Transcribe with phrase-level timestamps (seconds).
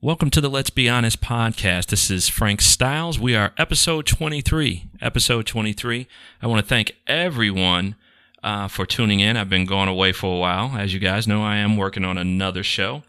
[0.00, 1.86] Welcome to the Let's Be Honest podcast.
[1.86, 3.18] This is Frank Styles.
[3.18, 4.90] We are episode 23.
[5.00, 6.06] Episode 23.
[6.40, 7.96] I want to thank everyone
[8.44, 9.36] uh, for tuning in.
[9.36, 10.76] I've been going away for a while.
[10.78, 13.02] As you guys know, I am working on another show.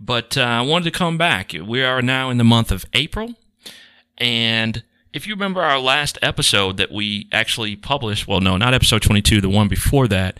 [0.00, 1.52] But uh, I wanted to come back.
[1.52, 3.34] We are now in the month of April.
[4.16, 9.02] And if you remember our last episode that we actually published, well, no, not episode
[9.02, 10.38] 22, the one before that,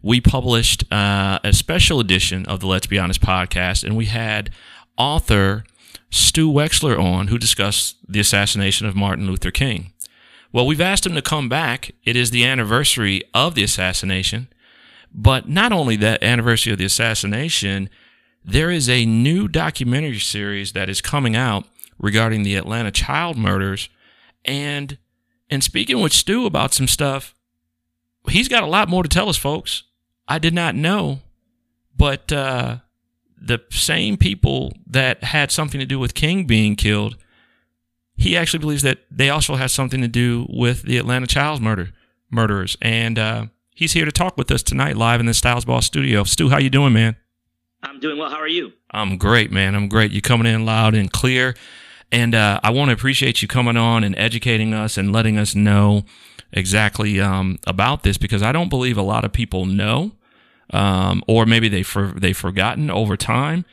[0.00, 3.84] we published uh, a special edition of the Let's Be Honest podcast.
[3.84, 4.50] And we had
[4.96, 5.64] author
[6.10, 9.92] Stu Wexler on, who discussed the assassination of Martin Luther King.
[10.52, 11.92] Well, we've asked him to come back.
[12.04, 14.48] It is the anniversary of the assassination.
[15.14, 17.88] But not only that anniversary of the assassination,
[18.44, 21.64] there is a new documentary series that is coming out
[21.98, 23.88] regarding the Atlanta child murders.
[24.44, 24.98] And
[25.50, 27.34] and speaking with Stu about some stuff,
[28.28, 29.84] he's got a lot more to tell us, folks.
[30.26, 31.20] I did not know,
[31.96, 32.78] but uh,
[33.36, 37.16] the same people that had something to do with King being killed,
[38.16, 41.92] he actually believes that they also had something to do with the Atlanta child murder
[42.30, 42.76] murderers.
[42.80, 46.24] And uh, he's here to talk with us tonight, live in the Styles Ball studio.
[46.24, 47.16] Stu, how you doing, man?
[47.82, 48.30] I'm doing well.
[48.30, 48.72] How are you?
[48.90, 49.74] I'm great, man.
[49.74, 50.12] I'm great.
[50.12, 51.54] You're coming in loud and clear,
[52.12, 55.54] and uh, I want to appreciate you coming on and educating us and letting us
[55.54, 56.04] know
[56.52, 60.12] exactly um, about this because I don't believe a lot of people know
[60.72, 63.64] um, or maybe they for, they've forgotten over time.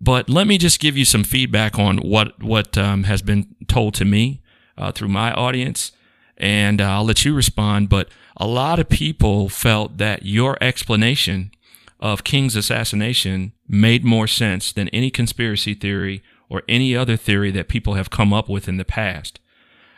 [0.00, 3.94] But let me just give you some feedback on what what um, has been told
[3.94, 4.40] to me
[4.76, 5.90] uh, through my audience,
[6.36, 7.88] and uh, I'll let you respond.
[7.88, 11.50] But a lot of people felt that your explanation
[11.98, 17.68] of King's assassination made more sense than any conspiracy theory or any other theory that
[17.68, 19.40] people have come up with in the past.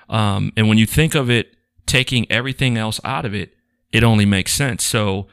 [0.09, 1.55] Um, and when you think of it,
[1.87, 3.55] taking everything else out of it,
[3.93, 4.85] it only makes sense.
[4.85, 5.29] So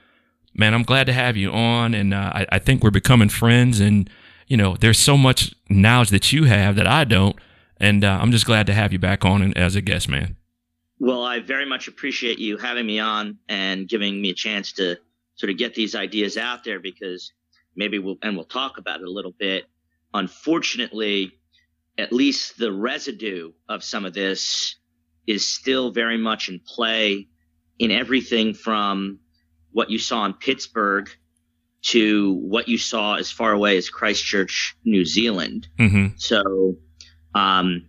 [0.57, 3.79] man, I'm glad to have you on, and uh, I, I, think we're becoming friends.
[3.79, 4.09] And
[4.47, 7.37] you know, there's so much knowledge that you have that I don't,
[7.77, 10.35] and uh, I'm just glad to have you back on as a guest, man.
[10.99, 14.97] Well, I very much appreciate you having me on and giving me a chance to
[15.35, 17.31] sort of get these ideas out there because
[17.75, 19.65] maybe we'll and we'll talk about it a little bit.
[20.13, 21.33] Unfortunately,
[21.97, 24.75] at least the residue of some of this
[25.25, 27.27] is still very much in play
[27.79, 29.19] in everything from
[29.71, 31.09] what you saw in Pittsburgh
[31.83, 35.67] to what you saw as far away as Christchurch, New Zealand.
[35.77, 36.17] Mm-hmm.
[36.17, 36.77] So
[37.35, 37.87] um,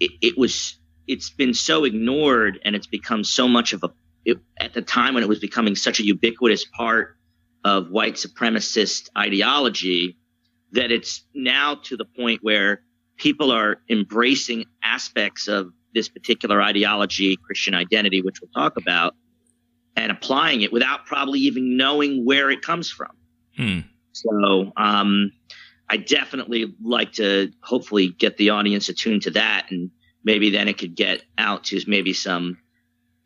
[0.00, 3.90] it, it, was it's been so ignored and it's become so much of a
[4.24, 7.16] it, at the time when it was becoming such a ubiquitous part
[7.64, 10.18] of white supremacist ideology
[10.76, 12.82] that it's now to the point where
[13.16, 19.14] people are embracing aspects of this particular ideology, Christian identity, which we'll talk about,
[19.96, 23.10] and applying it without probably even knowing where it comes from.
[23.56, 23.80] Hmm.
[24.12, 25.32] So um,
[25.88, 29.90] I definitely like to hopefully get the audience attuned to that, and
[30.24, 32.58] maybe then it could get out to maybe some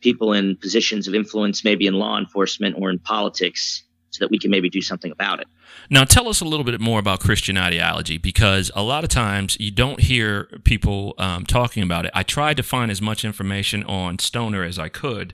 [0.01, 4.39] people in positions of influence, maybe in law enforcement or in politics, so that we
[4.39, 5.47] can maybe do something about it.
[5.89, 9.57] Now, tell us a little bit more about Christian ideology because a lot of times
[9.61, 12.11] you don't hear people um, talking about it.
[12.15, 15.33] I tried to find as much information on Stoner as I could,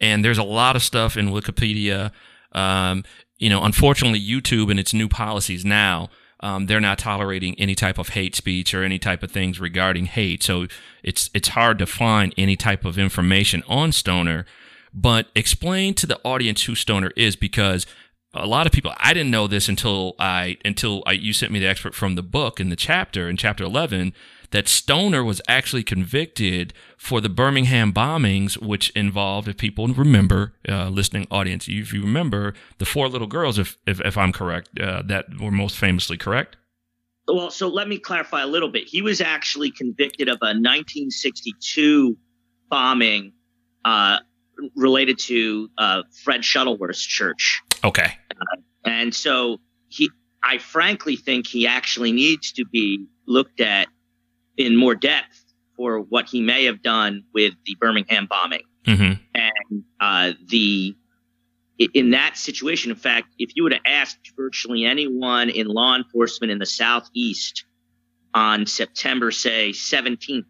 [0.00, 2.12] and there's a lot of stuff in Wikipedia.
[2.52, 3.04] Um,
[3.38, 6.10] you know, unfortunately, YouTube and its new policies now,
[6.40, 10.06] um, they're not tolerating any type of hate speech or any type of things regarding
[10.06, 10.42] hate.
[10.42, 10.66] So
[11.02, 14.46] it's it's hard to find any type of information on Stoner.
[14.92, 17.86] But explain to the audience who Stoner is because
[18.34, 21.58] a lot of people I didn't know this until I until I, you sent me
[21.58, 24.12] the expert from the book in the chapter in chapter 11
[24.50, 30.88] that Stoner was actually convicted for the Birmingham bombings, which involved, if people remember, uh,
[30.88, 35.02] listening audience, if you remember, the four little girls, if if, if I'm correct, uh,
[35.02, 36.56] that were most famously correct.
[37.28, 38.88] Well, so let me clarify a little bit.
[38.88, 42.16] He was actually convicted of a 1962
[42.68, 43.32] bombing
[43.84, 44.18] uh,
[44.74, 47.62] related to uh, Fred Shuttlesworth's church.
[47.84, 48.14] Okay.
[48.84, 50.10] And so he,
[50.42, 53.88] I frankly think he actually needs to be looked at
[54.56, 55.44] in more depth
[55.76, 58.62] for what he may have done with the Birmingham bombing.
[58.84, 59.22] Mm-hmm.
[59.34, 60.96] And uh, the
[61.94, 66.50] in that situation, in fact, if you would have asked virtually anyone in law enforcement
[66.50, 67.64] in the southeast
[68.34, 70.44] on September, say, 17th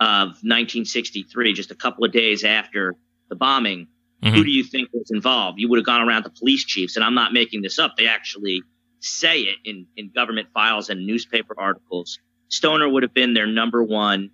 [0.00, 2.94] of 1963, just a couple of days after
[3.30, 3.88] the bombing,
[4.24, 4.34] mm-hmm.
[4.34, 5.60] who do you think was involved?
[5.60, 7.96] You would have gone around to police chiefs, and I'm not making this up.
[7.96, 8.62] They actually
[9.00, 12.18] say it in, in government files and newspaper articles
[12.54, 14.30] Stoner would have been their number one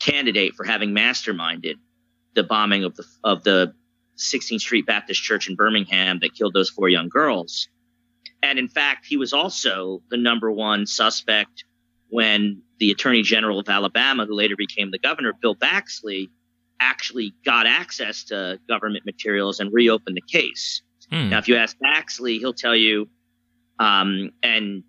[0.00, 1.74] candidate for having masterminded
[2.34, 3.74] the bombing of the of the
[4.16, 7.68] 16th Street Baptist Church in Birmingham that killed those four young girls.
[8.42, 11.64] And in fact, he was also the number one suspect
[12.08, 16.28] when the Attorney General of Alabama, who later became the governor, Bill Baxley,
[16.80, 20.82] actually got access to government materials and reopened the case.
[21.10, 21.30] Hmm.
[21.30, 23.08] Now, if you ask Baxley, he'll tell you,
[23.78, 24.82] um, and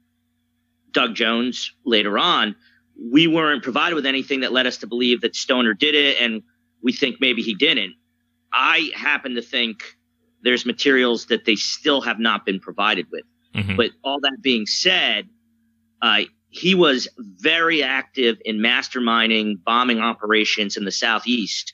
[0.91, 2.55] Doug Jones later on,
[3.11, 6.43] we weren't provided with anything that led us to believe that Stoner did it, and
[6.83, 7.93] we think maybe he didn't.
[8.51, 9.83] I happen to think
[10.41, 13.23] there's materials that they still have not been provided with.
[13.55, 13.75] Mm-hmm.
[13.75, 15.27] But all that being said,
[16.01, 21.73] uh, he was very active in masterminding bombing operations in the southeast.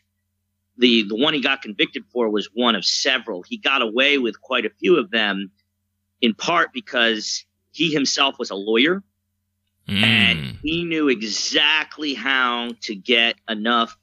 [0.77, 3.43] The the one he got convicted for was one of several.
[3.43, 5.51] He got away with quite a few of them,
[6.21, 9.03] in part because he himself was a lawyer,
[9.87, 10.03] mm.
[10.03, 13.97] and he knew exactly how to get enough,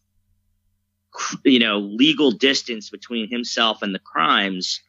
[1.44, 4.80] you know, legal distance between himself and the crimes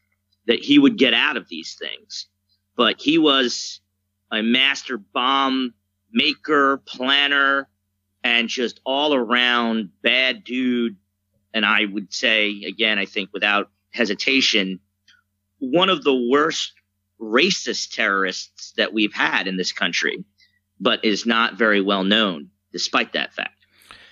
[0.47, 2.27] that he would get out of these things.
[2.75, 3.81] But he was
[4.31, 5.73] a master bomb
[6.11, 7.67] maker, planner,
[8.23, 10.95] and just all around bad dude.
[11.53, 14.79] And I would say, again, I think without hesitation,
[15.59, 16.73] one of the worst
[17.19, 20.23] racist terrorists that we've had in this country,
[20.79, 23.65] but is not very well known despite that fact.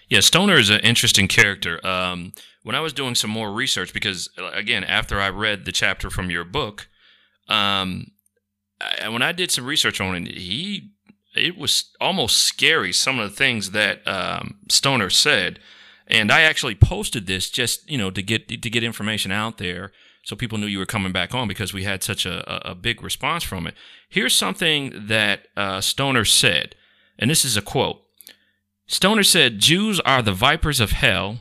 [0.07, 1.85] Yeah, Stoner is an interesting character.
[1.85, 2.33] Um,
[2.63, 6.29] when I was doing some more research, because again, after I read the chapter from
[6.29, 6.87] your book,
[7.47, 8.11] um,
[8.79, 10.91] I, when I did some research on it, he
[11.35, 15.59] it was almost scary some of the things that um, Stoner said,
[16.07, 19.91] and I actually posted this just you know to get to get information out there
[20.23, 23.01] so people knew you were coming back on because we had such a, a big
[23.01, 23.73] response from it.
[24.07, 26.75] Here's something that uh, Stoner said,
[27.17, 28.03] and this is a quote.
[28.85, 31.39] Stoner said, "Jews are the vipers of hell.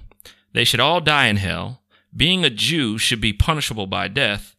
[0.53, 1.83] They should all die in hell.
[2.17, 4.57] Being a Jew should be punishable by death."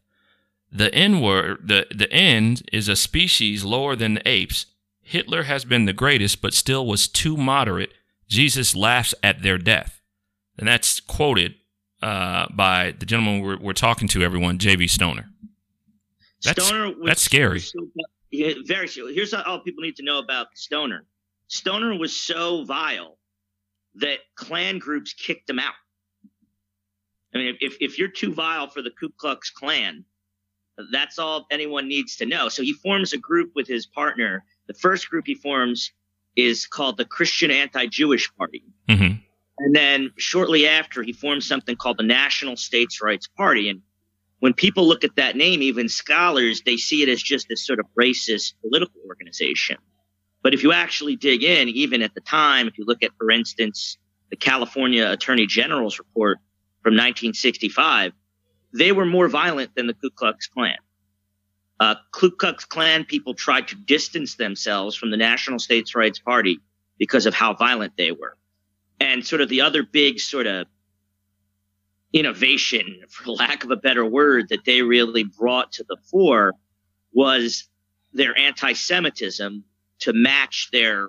[0.74, 4.66] The N word, the, the end is a species lower than the apes.
[5.02, 7.92] Hitler has been the greatest, but still was too moderate.
[8.32, 10.00] Jesus laughs at their death.
[10.58, 11.54] And that's quoted
[12.02, 14.88] uh, by the gentleman we're, we're, talking to, everyone, J.B.
[14.88, 15.28] Stoner.
[16.42, 17.60] That's, Stoner was, that's scary.
[17.60, 17.86] So,
[18.30, 18.88] yeah, very.
[18.88, 21.04] Here's all people need to know about Stoner.
[21.48, 23.18] Stoner was so vile
[23.96, 25.74] that Klan groups kicked him out.
[27.34, 30.04] I mean, if, if you're too vile for the Ku Klux Klan,
[30.90, 32.48] that's all anyone needs to know.
[32.48, 34.44] So he forms a group with his partner.
[34.66, 35.92] The first group he forms
[36.36, 38.64] is called the Christian Anti-Jewish Party.
[38.88, 39.18] Mm-hmm.
[39.58, 43.68] And then shortly after, he forms something called the National States Rights Party.
[43.68, 43.82] And
[44.40, 47.78] when people look at that name, even scholars, they see it as just this sort
[47.78, 49.76] of racist political organization.
[50.42, 53.30] But if you actually dig in, even at the time, if you look at, for
[53.30, 53.98] instance,
[54.30, 56.38] the California Attorney General's report
[56.82, 58.12] from 1965,
[58.74, 60.74] they were more violent than the Ku Klux Klan.
[61.82, 66.60] Uh, Ku Klux Klan people tried to distance themselves from the National States Rights Party
[66.96, 68.36] because of how violent they were.
[69.00, 70.68] And sort of the other big sort of
[72.12, 76.54] innovation, for lack of a better word, that they really brought to the fore
[77.12, 77.68] was
[78.12, 79.64] their anti Semitism
[80.02, 81.08] to match their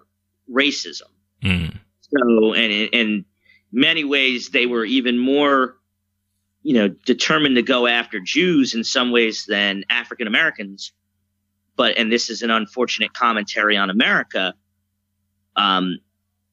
[0.51, 1.11] racism.
[1.43, 1.77] Mm.
[2.01, 3.25] So, and in
[3.71, 5.77] many ways, they were even more
[6.63, 10.93] you know, determined to go after Jews in some ways than African Americans.
[11.75, 14.53] But, and this is an unfortunate commentary on America.
[15.55, 15.99] Um,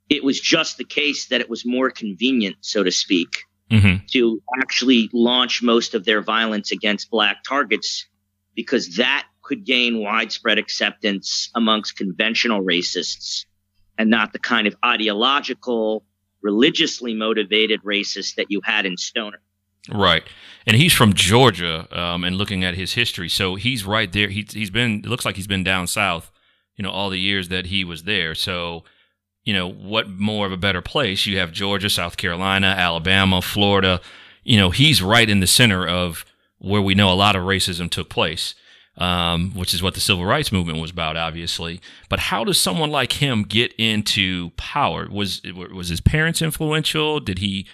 [0.09, 4.05] it was just the case that it was more convenient, so to speak, mm-hmm.
[4.09, 8.07] to actually launch most of their violence against black targets
[8.57, 13.45] because that could gain widespread acceptance amongst conventional racists
[13.97, 16.05] and not the kind of ideological,
[16.43, 19.41] religiously motivated racists that you had in Stoner.
[19.89, 20.23] Right,
[20.67, 24.29] and he's from Georgia, um, and looking at his history, so he's right there.
[24.29, 24.99] He, he's been.
[24.99, 26.31] It looks like he's been down south,
[26.77, 28.35] you know, all the years that he was there.
[28.35, 28.85] So,
[29.43, 31.25] you know, what more of a better place?
[31.25, 34.03] You have Georgia, South Carolina, Alabama, Florida.
[34.45, 36.27] You know, he's right in the center of
[36.59, 38.55] where we know a lot of racism took place,
[38.99, 41.81] um, which is what the civil rights movement was about, obviously.
[42.11, 45.09] But how does someone like him get into power?
[45.11, 45.41] Was
[45.73, 47.19] was his parents influential?
[47.19, 47.67] Did he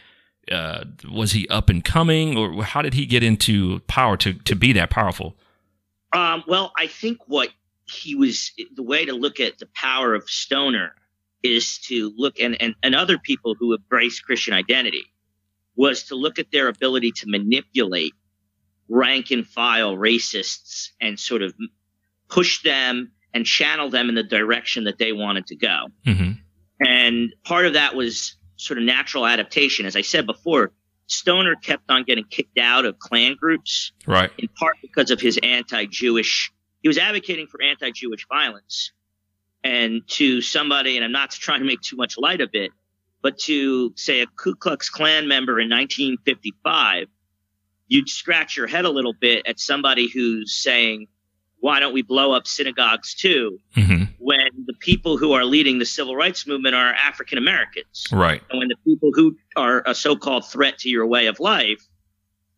[0.51, 4.55] uh, was he up and coming, or how did he get into power to to
[4.55, 5.37] be that powerful?
[6.13, 7.51] Um, well, I think what
[7.85, 10.95] he was the way to look at the power of Stoner
[11.43, 15.05] is to look and, and, and other people who embrace Christian identity
[15.77, 18.15] was to look at their ability to manipulate
[18.89, 21.55] rank and file racists and sort of
[22.29, 25.87] push them and channel them in the direction that they wanted to go.
[26.07, 26.33] Mm-hmm.
[26.87, 29.87] And part of that was sort of natural adaptation.
[29.87, 30.73] As I said before,
[31.07, 34.31] Stoner kept on getting kicked out of Klan groups, right?
[34.39, 36.53] In part because of his anti-Jewish.
[36.83, 38.93] He was advocating for anti-Jewish violence,
[39.63, 42.73] and to somebody, and I'm not trying to make too much light of it,
[43.23, 47.09] but to say a Ku Klux Klan member in 1955,
[47.89, 51.07] you'd scratch your head a little bit at somebody who's saying,
[51.61, 54.05] "Why don't we blow up synagogues too?" Mm-hmm.
[54.19, 58.43] When the people who are leading the civil rights movement are African Americans, right?
[58.51, 61.81] And when the people who are a so-called threat to your way of life,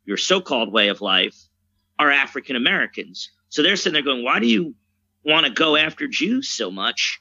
[0.04, 1.36] your so-called way of life,
[1.98, 3.30] are African Americans.
[3.50, 4.74] So they're sitting there going, "Why do you
[5.24, 7.20] want to go after Jews so much?"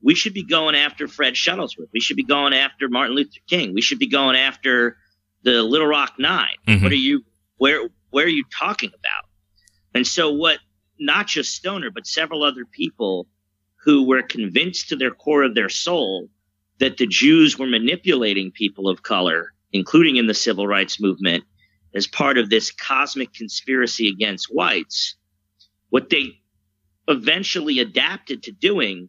[0.00, 1.88] We should be going after Fred Shuttlesworth.
[1.92, 3.74] We should be going after Martin Luther King.
[3.74, 4.96] We should be going after
[5.42, 6.82] the Little Rock 9 Mhm.
[6.82, 7.24] What are you?
[7.56, 7.88] Where?
[8.10, 9.24] Where are you talking about?
[9.94, 10.58] And so, what?
[10.98, 13.28] Not just Stoner, but several other people
[13.84, 16.28] who were convinced to their core of their soul
[16.78, 21.44] that the Jews were manipulating people of color, including in the civil rights movement,
[21.94, 25.16] as part of this cosmic conspiracy against whites.
[25.90, 26.40] What they
[27.08, 29.08] eventually adapted to doing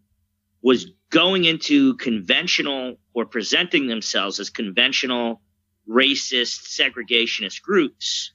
[0.62, 5.42] was going into conventional or presenting themselves as conventional
[5.90, 8.32] racist segregationist groups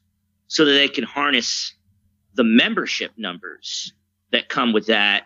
[0.48, 1.74] so that they can harness
[2.34, 3.92] the membership numbers
[4.32, 5.24] that come with that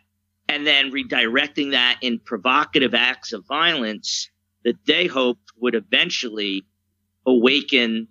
[0.48, 4.30] and then redirecting that in provocative acts of violence
[4.64, 6.66] that they hoped would eventually
[7.26, 8.08] awaken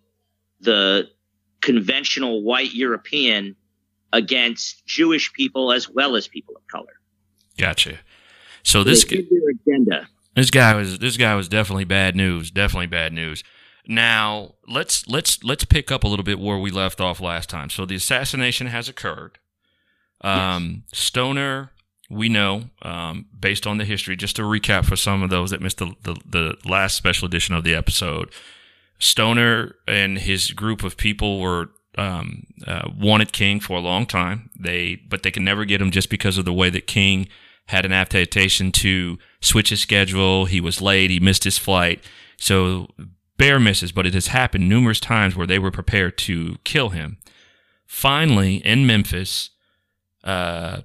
[0.62, 1.08] the
[1.62, 3.56] conventional white European
[4.14, 6.94] against Jewish people as well as people of color.
[7.58, 8.00] Gotcha.
[8.64, 10.08] So this agenda.
[10.36, 12.52] this guy was this guy was definitely bad news.
[12.52, 13.44] Definitely bad news.
[13.88, 17.70] Now let's let's let's pick up a little bit where we left off last time.
[17.70, 19.40] So the assassination has occurred.
[20.22, 21.72] Um, Stoner,
[22.10, 25.62] we know, um, based on the history, just to recap for some of those that
[25.62, 28.32] missed the, the, the last special edition of the episode,
[29.00, 34.50] Stoner and his group of people were um, uh, wanted King for a long time.
[34.60, 37.28] They but they could never get him just because of the way that King
[37.68, 40.46] had an adaptation to switch his schedule.
[40.46, 41.10] He was late.
[41.10, 42.04] He missed his flight.
[42.38, 42.88] So
[43.38, 47.18] bare misses, but it has happened numerous times where they were prepared to kill him.
[47.86, 49.52] Finally, in Memphis,
[50.24, 50.82] uh,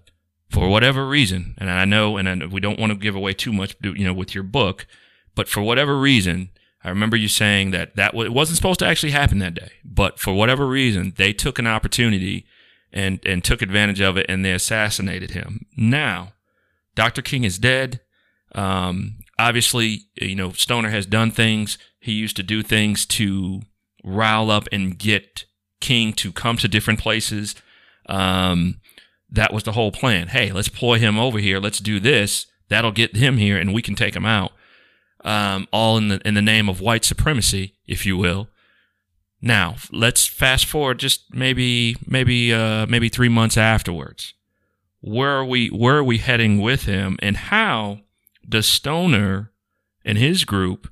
[0.50, 3.52] for whatever reason, and I know, and I, we don't want to give away too
[3.52, 4.87] much, you know, with your book,
[5.35, 6.50] but for whatever reason,
[6.85, 10.18] I remember you saying that that it wasn't supposed to actually happen that day, but
[10.18, 12.44] for whatever reason, they took an opportunity
[12.92, 15.66] and and took advantage of it, and they assassinated him.
[15.76, 16.32] Now,
[16.94, 17.23] Dr.
[17.23, 18.00] King is dead.
[18.54, 21.78] Um, obviously, you know, Stoner has done things.
[22.02, 23.62] He used to do things to
[24.02, 25.44] rile up and get
[25.80, 27.54] King to come to different places.
[28.06, 28.80] Um,
[29.30, 30.28] that was the whole plan.
[30.28, 31.61] Hey, let's ploy him over here.
[31.61, 32.47] Let's do this.
[32.68, 34.52] That'll get him here, and we can take him out.
[35.25, 38.49] Um, all in the in the name of white supremacy, if you will.
[39.40, 44.35] Now let's fast forward just maybe maybe uh, maybe three months afterwards.
[45.00, 48.00] Where are we where are we heading with him, and how
[48.49, 49.52] does Stoner
[50.04, 50.91] and his group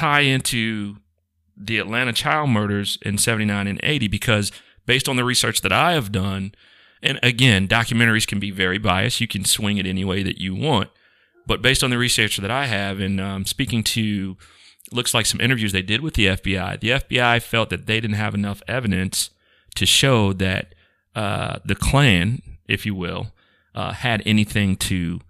[0.00, 0.96] tie into
[1.54, 4.50] the Atlanta child murders in 79 and 80 because
[4.86, 6.54] based on the research that I have done
[7.02, 9.20] and again documentaries can be very biased.
[9.20, 10.88] You can swing it any way that you want.
[11.46, 14.38] But based on the research that I have and um, speaking to
[14.90, 18.16] looks like some interviews they did with the FBI the FBI felt that they didn't
[18.16, 19.28] have enough evidence
[19.74, 20.74] to show that
[21.14, 23.32] uh, the Klan if you will
[23.74, 25.20] uh, had anything to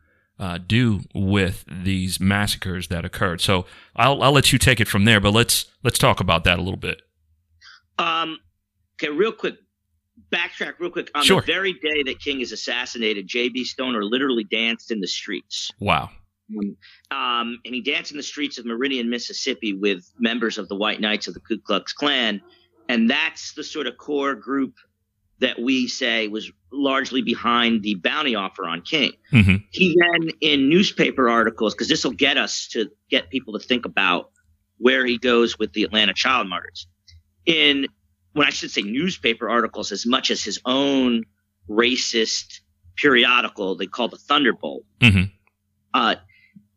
[0.41, 3.41] uh, do with these massacres that occurred.
[3.41, 6.59] So I'll I'll let you take it from there, but let's let's talk about that
[6.59, 7.03] a little bit.
[7.99, 8.39] Um,
[8.97, 9.57] okay, real quick,
[10.33, 11.11] backtrack real quick.
[11.15, 11.43] On Sure.
[11.43, 13.65] the very day that King is assassinated, J.B.
[13.65, 15.71] Stoner literally danced in the streets.
[15.79, 16.11] Wow.
[17.13, 21.01] Um, and he danced in the streets of Meridian, Mississippi with members of the White
[21.01, 22.41] Knights of the Ku Klux Klan.
[22.89, 24.75] And that's the sort of core group
[25.39, 29.13] that we say was largely behind the bounty offer on King.
[29.31, 33.65] hmm He then, in newspaper articles, because this will get us to get people to
[33.65, 34.31] think about
[34.79, 36.87] where he goes with the Atlanta child martyrs.
[37.47, 37.87] In,
[38.33, 41.25] when I should say newspaper articles, as much as his own
[41.69, 42.61] racist
[42.97, 45.23] periodical they call the Thunderbolt, hmm
[45.93, 46.15] uh,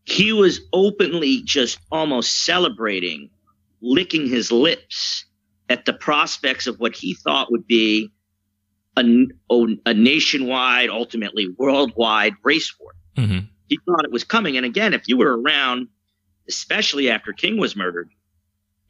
[0.05, 3.29] he was openly just almost celebrating,
[3.81, 5.25] licking his lips
[5.69, 8.11] at the prospects of what he thought would be
[8.97, 12.93] a, a nationwide, ultimately worldwide race war.
[13.15, 14.57] hmm He thought it was coming.
[14.57, 15.87] And again, if you were around,
[16.47, 18.09] especially after King was murdered,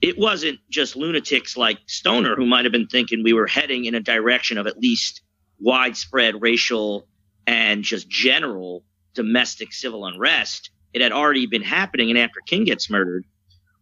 [0.01, 3.95] it wasn't just lunatics like Stoner who might have been thinking we were heading in
[3.95, 5.21] a direction of at least
[5.59, 7.07] widespread racial
[7.47, 8.83] and just general
[9.13, 10.71] domestic civil unrest.
[10.91, 12.09] It had already been happening.
[12.09, 13.25] And after King gets murdered,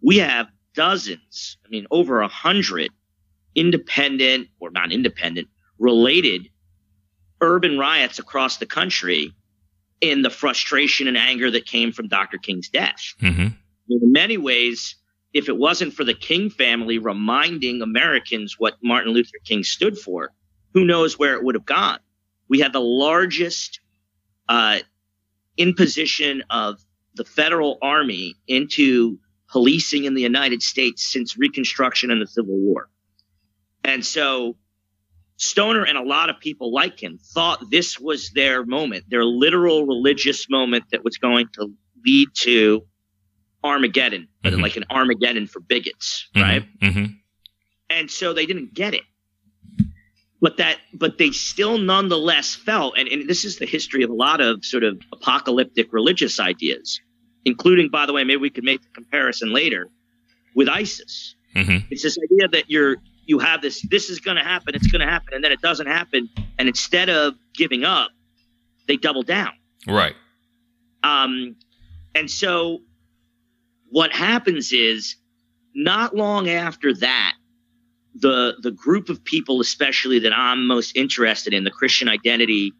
[0.02, 2.92] we have dozens, I mean, over a hundred
[3.56, 5.48] independent or not independent
[5.82, 6.48] related
[7.42, 9.34] urban riots across the country
[10.00, 12.38] in the frustration and anger that came from Dr.
[12.38, 13.16] King's death.
[13.20, 13.48] Mm-hmm.
[13.90, 14.96] In many ways,
[15.34, 20.32] if it wasn't for the King family reminding Americans what Martin Luther King stood for,
[20.74, 22.00] who knows where it would have gone?
[22.48, 23.80] We had the largest
[24.48, 24.80] uh,
[25.58, 26.80] imposition of
[27.16, 29.18] the federal army into
[29.50, 32.88] policing in the United States since Reconstruction and the Civil War.
[33.84, 34.56] And so
[35.42, 39.88] Stoner and a lot of people like him thought this was their moment, their literal
[39.88, 41.68] religious moment that was going to
[42.06, 42.86] lead to
[43.64, 44.62] Armageddon, Mhm.
[44.62, 46.42] like an Armageddon for bigots, Mhm.
[46.42, 46.80] right?
[46.80, 47.06] Mm-hmm.
[47.90, 49.02] And so they didn't get it.
[50.40, 54.14] But that, but they still nonetheless felt, and, and this is the history of a
[54.14, 57.00] lot of sort of apocalyptic religious ideas,
[57.46, 59.90] including, by the way, maybe we could make the comparison later
[60.56, 61.36] with ISIS.
[61.56, 61.88] Mm-hmm.
[61.90, 65.02] It's this idea that you're you have this this is going to happen, it's going
[65.02, 68.10] to happen, and then it doesn't happen, and instead of giving up,
[68.88, 69.52] they double down.
[69.88, 70.16] Right.
[71.04, 71.56] Um,
[72.14, 72.80] and so
[73.90, 75.16] what happens is
[75.74, 77.34] not long after that,
[78.16, 82.74] the the group of people, especially that I'm most interested in, the Christian identity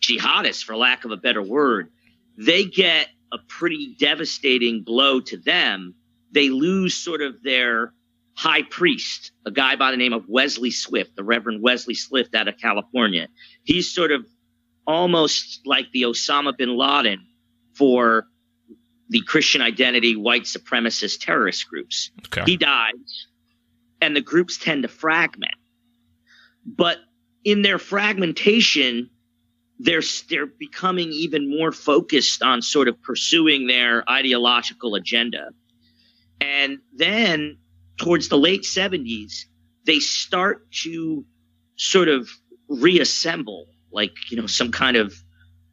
[0.00, 1.90] jihadists, for lack of a better word,
[2.38, 5.94] they get a pretty devastating blow to them.
[6.32, 7.92] They lose sort of their
[8.36, 12.48] high priest, a guy by the name of Wesley Swift, the Reverend Wesley Swift out
[12.48, 13.28] of California.
[13.64, 14.26] He's sort of
[14.86, 17.26] almost like the Osama bin Laden
[17.74, 18.26] for
[19.08, 22.10] the Christian identity white supremacist terrorist groups.
[22.26, 22.42] Okay.
[22.44, 23.26] He dies,
[24.02, 25.54] and the groups tend to fragment.
[26.66, 26.98] But
[27.42, 29.08] in their fragmentation,
[29.78, 35.50] they're they're becoming even more focused on sort of pursuing their ideological agenda.
[36.40, 37.58] And then
[37.98, 39.44] towards the late 70s,
[39.84, 41.24] they start to
[41.76, 42.28] sort of
[42.68, 45.14] reassemble like, you know, some kind of,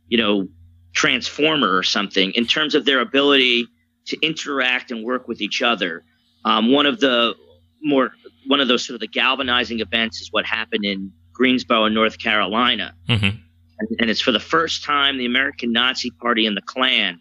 [0.08, 0.48] you know,
[0.94, 3.68] transformer or something in terms of their ability
[4.06, 6.04] to interact and work with each other.
[6.46, 7.34] Um, one of the
[7.82, 8.12] more
[8.48, 12.94] one of those sort of the galvanizing events is what happened in Greensboro, North Carolina,
[13.10, 13.26] Mm-hmm.
[13.26, 17.20] and, and it's for the first time the American Nazi Party and the Klan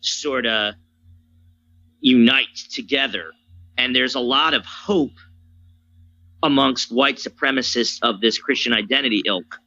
[0.00, 0.74] sort of
[2.00, 3.30] unite together,
[3.78, 5.18] and there's a lot of hope
[6.42, 9.58] amongst white supremacists of this Christian identity ilk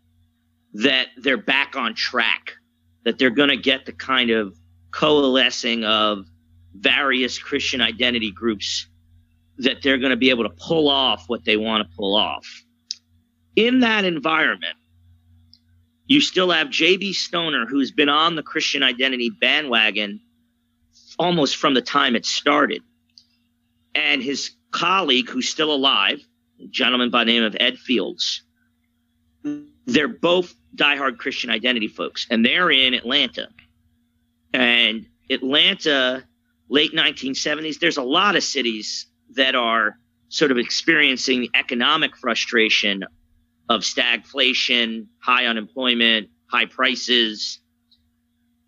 [0.74, 2.54] that they're back on track,
[3.04, 4.56] that they're going to get the kind of
[4.92, 6.26] coalescing of
[6.74, 8.88] various Christian identity groups
[9.58, 12.64] that they're going to be able to pull off what they want to pull off.
[13.56, 14.76] In that environment,
[16.08, 17.14] you still have J.B.
[17.14, 20.22] Stoner, who's been on the Christian identity bandwagon
[21.20, 22.82] almost from the time it started,
[23.96, 26.20] and his colleague, who's still alive,
[26.62, 28.44] a gentleman by the name of Ed Fields.
[29.86, 33.48] They're both diehard Christian identity folks, and they're in Atlanta.
[34.54, 36.24] And Atlanta,
[36.70, 39.98] late 1970s, there's a lot of cities that are
[40.30, 43.04] sort of experiencing economic frustration
[43.68, 47.60] of stagflation, high unemployment, high prices.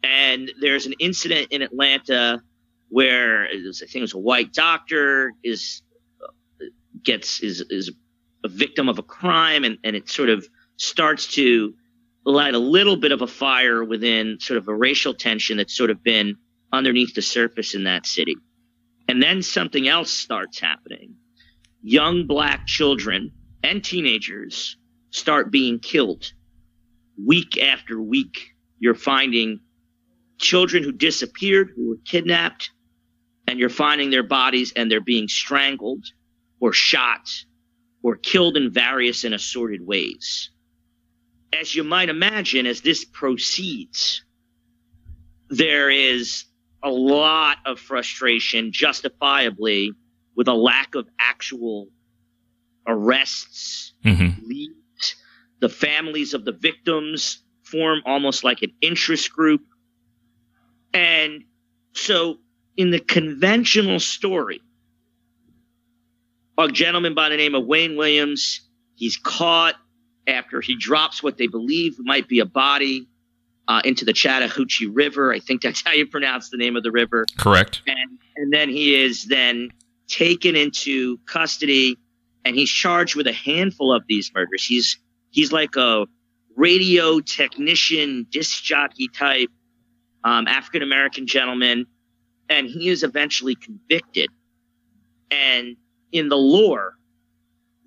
[0.03, 2.41] And there's an incident in Atlanta
[2.91, 5.81] where was, I think it was a white doctor is
[7.03, 7.89] gets is is
[8.43, 11.73] a victim of a crime and, and it sort of starts to
[12.25, 15.89] light a little bit of a fire within sort of a racial tension that's sort
[15.89, 16.35] of been
[16.73, 18.35] underneath the surface in that city.
[19.07, 21.15] And then something else starts happening.
[21.81, 23.31] Young black children
[23.63, 24.75] and teenagers
[25.11, 26.31] start being killed.
[27.23, 29.61] Week after week, you're finding
[30.37, 32.71] children who disappeared, who were kidnapped,
[33.51, 36.05] and you're finding their bodies and they're being strangled
[36.61, 37.29] or shot
[38.01, 40.49] or killed in various and assorted ways.
[41.51, 44.23] As you might imagine, as this proceeds,
[45.49, 46.45] there is
[46.81, 49.91] a lot of frustration, justifiably,
[50.33, 51.89] with a lack of actual
[52.87, 54.47] arrests, Mm-hmm.
[54.47, 55.15] leads.
[55.59, 59.61] The families of the victims form almost like an interest group.
[60.93, 61.43] And
[61.93, 62.37] so,
[62.77, 64.61] in the conventional story,
[66.57, 68.61] a gentleman by the name of Wayne Williams,
[68.95, 69.75] he's caught
[70.27, 73.07] after he drops what they believe might be a body
[73.67, 75.33] uh, into the Chattahoochee River.
[75.33, 77.81] I think that's how you pronounce the name of the river Correct.
[77.87, 79.69] and and then he is then
[80.07, 81.97] taken into custody
[82.43, 86.05] and he's charged with a handful of these murders he's he's like a
[86.57, 89.49] radio technician disc jockey type
[90.23, 91.85] um, african american gentleman
[92.51, 94.29] and he is eventually convicted
[95.31, 95.77] And
[96.11, 96.97] in the lore,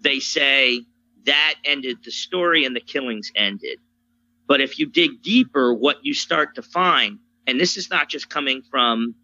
[0.01, 0.81] they say
[1.27, 3.79] that ended the story and the killings ended.
[4.47, 8.31] But if you dig deeper, what you start to find, and this is not just
[8.31, 9.15] coming from,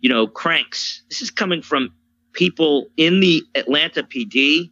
[0.00, 1.92] you know, cranks, this is coming from
[2.32, 4.70] people in the Atlanta PD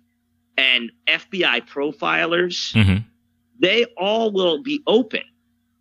[0.56, 2.72] and FBI profilers.
[2.74, 2.98] Mm-hmm.
[3.60, 5.22] They all will be open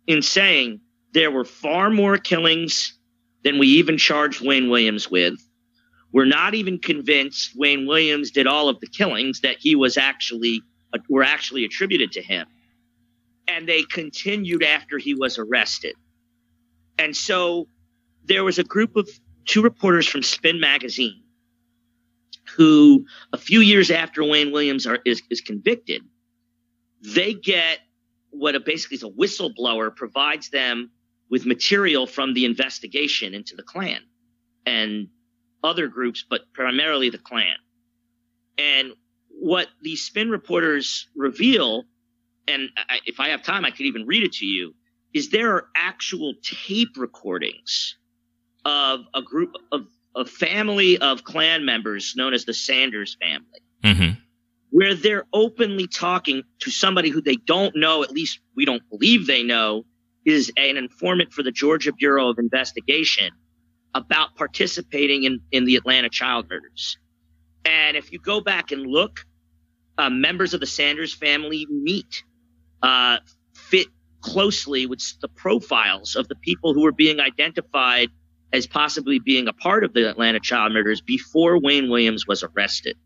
[0.06, 0.80] in saying
[1.12, 2.94] there were far more killings
[3.44, 5.34] than we even charged Wayne Williams with.
[6.12, 10.62] We're not even convinced Wayne Williams did all of the killings that he was actually
[10.92, 12.46] uh, were actually attributed to him.
[13.46, 15.94] And they continued after he was arrested.
[16.98, 17.68] And so
[18.24, 19.08] there was a group of
[19.44, 21.22] two reporters from Spin Magazine
[22.56, 26.02] who, a few years after Wayne Williams are, is, is convicted,
[27.02, 27.80] they get
[28.30, 30.90] what a, basically is a whistleblower provides them
[31.30, 34.00] with material from the investigation into the Klan
[34.66, 35.08] and
[35.62, 37.56] other groups, but primarily the Klan.
[38.58, 38.92] And
[39.30, 41.84] what these spin reporters reveal,
[42.46, 44.74] and I, if I have time, I could even read it to you,
[45.12, 47.96] is there are actual tape recordings
[48.64, 54.18] of a group of a family of Klan members known as the Sanders family, Mm-hmm.
[54.70, 59.26] where they're openly talking to somebody who they don't know, at least we don't believe
[59.26, 59.84] they know,
[60.24, 63.30] is an informant for the Georgia Bureau of Investigation
[63.94, 66.98] about participating in, in the Atlanta child murders.
[67.64, 69.24] And if you go back and look,
[69.96, 72.24] uh, members of the Sanders family meet,
[72.82, 73.18] uh,
[73.54, 73.86] fit
[74.20, 78.08] closely with the profiles of the people who were being identified
[78.52, 82.96] as possibly being a part of the Atlanta child murders before Wayne Williams was arrested.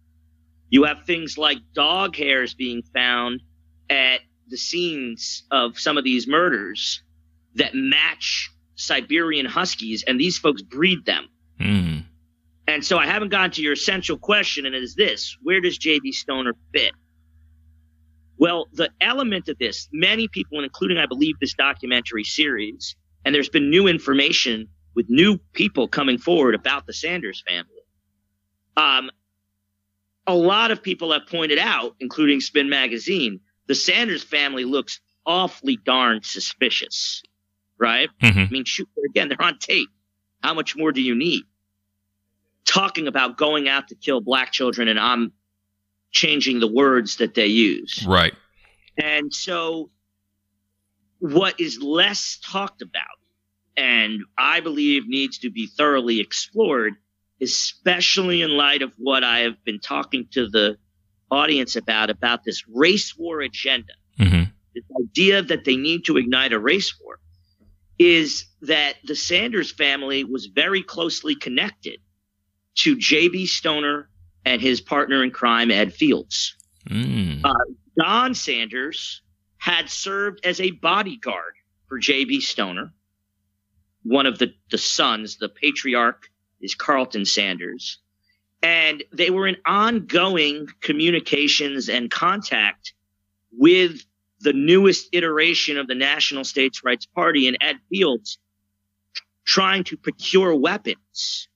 [0.71, 3.43] You have things like dog hairs being found
[3.91, 7.03] at the scenes of some of these murders
[7.55, 11.29] that match Siberian Huskies, and these folks breed them.
[11.61, 12.05] Mm.
[12.67, 15.79] And so I haven't gotten to your essential question, and it is this where does
[15.79, 16.93] JB Stoner fit?
[18.37, 23.49] Well, the element of this, many people, including, I believe, this documentary series, and there's
[23.49, 27.83] been new information with new people coming forward about the Sanders family.
[28.77, 29.11] Um,
[30.27, 35.77] a lot of people have pointed out, including Spin Magazine, the Sanders family looks awfully
[35.77, 37.23] darn suspicious,
[37.79, 38.09] right?
[38.23, 38.39] Mm-hmm.
[38.39, 39.89] I mean, shoot, again, they're on tape.
[40.43, 41.45] How much more do you need?
[42.65, 45.33] Talking about going out to kill black children, and I'm
[46.11, 48.05] changing the words that they use.
[48.07, 48.35] Right.
[48.97, 49.91] And so,
[51.19, 53.05] what is less talked about,
[53.77, 56.95] and I believe needs to be thoroughly explored,
[57.41, 60.77] especially in light of what I have been talking to the
[61.31, 64.51] audience about, about this race war agenda, Mm-hmm.
[64.75, 67.21] this idea that they need to ignite a race war,
[67.99, 71.99] is that the Sanders family was very closely connected
[72.77, 73.47] to J.B.
[73.47, 74.09] Stoner
[74.45, 76.57] and his partner in crime, Ed Fields.
[76.89, 77.45] Mm.
[77.45, 77.53] Uh,
[77.99, 79.23] Don Sanders
[79.59, 81.55] had served as a bodyguard
[81.89, 82.41] for J.B.
[82.41, 82.93] Stoner.
[84.05, 86.31] One of the, the sons, the patriarch,
[86.61, 87.99] is Carlton Sanders.
[88.63, 92.93] And they were in ongoing communications and contact
[93.53, 94.03] with
[94.41, 98.39] the newest iteration of the National States Rights Party and Ed Fields
[99.45, 101.49] trying to procure weapons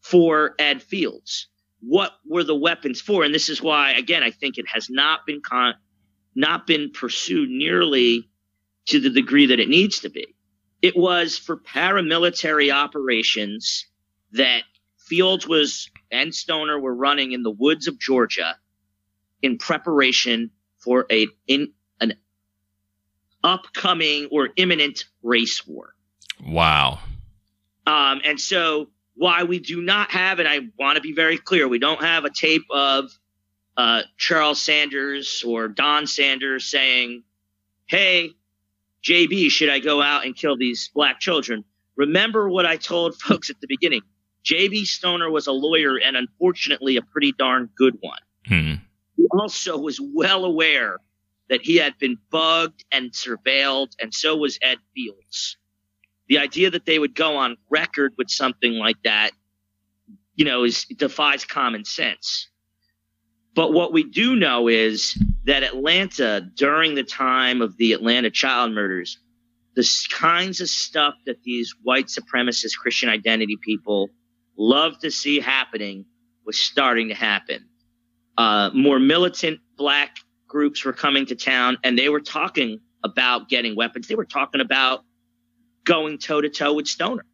[0.00, 1.48] for Ed Fields.
[1.80, 3.24] What were the weapons for?
[3.24, 5.74] And this is why, again, I think it has not been con-
[6.34, 8.28] not been pursued nearly
[8.86, 10.34] to the degree that it needs to be.
[10.82, 13.86] It was for paramilitary operations
[14.32, 14.62] that
[14.98, 18.56] Fields was and Stoner were running in the woods of Georgia
[19.42, 21.72] in preparation for a in
[23.44, 25.94] upcoming or imminent race war.
[26.44, 26.98] Wow.
[27.86, 31.68] Um, and so, why we do not have, and I want to be very clear,
[31.68, 33.12] we don't have a tape of
[33.76, 37.22] uh, Charles Sanders or Don Sanders saying,
[37.86, 38.30] Hey,
[39.04, 41.64] JB, should I go out and kill these black children?
[41.96, 44.02] Remember what I told folks at the beginning.
[44.44, 48.18] JB Stoner was a lawyer and unfortunately a pretty darn good one.
[48.46, 48.74] Hmm.
[49.16, 50.98] He also was well aware
[51.48, 55.56] that he had been bugged and surveilled, and so was Ed Fields.
[56.28, 59.30] The idea that they would go on record with something like that,
[60.34, 62.48] you know, is defies common sense.
[63.54, 68.72] But what we do know is that Atlanta, during the time of the Atlanta child
[68.72, 69.18] murders,
[69.76, 74.10] the kinds of stuff that these white supremacist Christian identity people
[74.56, 76.06] love to see happening
[76.44, 77.66] was starting to happen.
[78.36, 80.16] Uh, more militant black
[80.54, 84.06] groups were coming to town and they were talking about getting weapons.
[84.08, 85.04] They were talking about
[85.84, 87.24] going toe to toe with Stoner.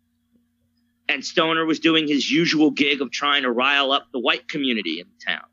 [1.08, 5.00] and Stoner was doing his usual gig of trying to rile up the white community
[5.00, 5.44] in town.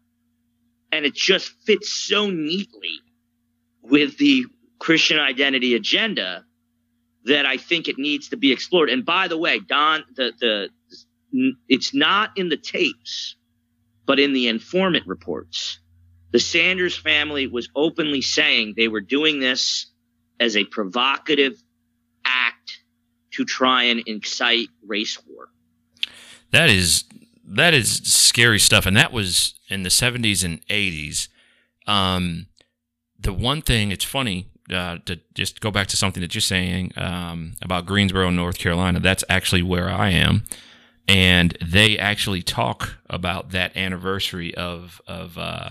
[0.92, 3.02] And it just fits so neatly
[3.82, 4.46] with the
[4.80, 6.46] Christian identity agenda
[7.26, 8.90] that I think it needs to be explored.
[8.90, 10.70] And by the way, Don, the the
[11.68, 13.36] it's not in the tapes,
[14.06, 15.80] but in the informant reports.
[16.38, 19.88] The Sanders family was openly saying they were doing this
[20.40, 21.60] as a provocative
[22.26, 22.78] act
[23.32, 25.48] to try and incite race war.
[26.52, 27.06] That is
[27.44, 31.28] that is scary stuff, and that was in the seventies and eighties.
[31.88, 32.46] Um,
[33.20, 36.92] the one thing it's funny uh, to just go back to something that you're saying
[36.98, 39.00] um, about Greensboro, North Carolina.
[39.00, 40.44] That's actually where I am,
[41.08, 45.70] and they actually talk about that anniversary of of uh,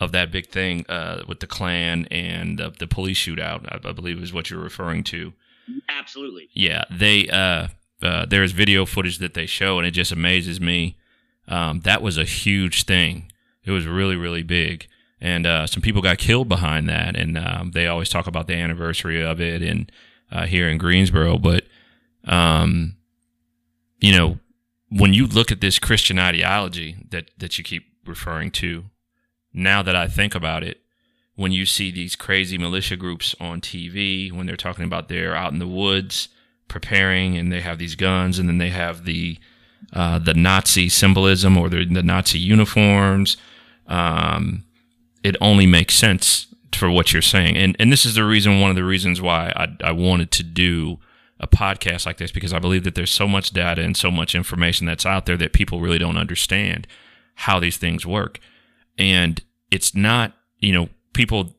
[0.00, 3.66] of that big thing uh, with the Klan and the, the police shootout.
[3.70, 5.34] I, I, believe is what you're referring to.
[5.88, 6.48] Absolutely.
[6.52, 7.68] Yeah, they uh,
[8.02, 10.96] uh, there's video footage that they show, and it just amazes me.
[11.46, 13.30] Um, that was a huge thing.
[13.64, 14.88] It was really really big
[15.20, 17.16] and uh, some people got killed behind that.
[17.16, 19.92] And um, they always talk about the anniversary of it and
[20.32, 21.38] uh, here in Greensboro.
[21.38, 21.64] But
[22.24, 22.96] um,
[24.00, 24.38] you know,
[24.88, 28.84] when you look at this Christian ideology that that you keep referring to,
[29.52, 30.80] now that I think about it,
[31.36, 35.52] when you see these crazy militia groups on TV, when they're talking about they're out
[35.52, 36.28] in the woods
[36.68, 39.38] preparing and they have these guns, and then they have the
[39.92, 43.36] uh, the Nazi symbolism or the, the Nazi uniforms.
[43.86, 44.64] Um,
[45.24, 47.56] it only makes sense for what you're saying.
[47.56, 50.42] And and this is the reason one of the reasons why I, I wanted to
[50.42, 50.98] do
[51.40, 54.34] a podcast like this because I believe that there's so much data and so much
[54.34, 56.86] information that's out there that people really don't understand
[57.34, 58.38] how these things work.
[58.98, 61.56] And it's not, you know, people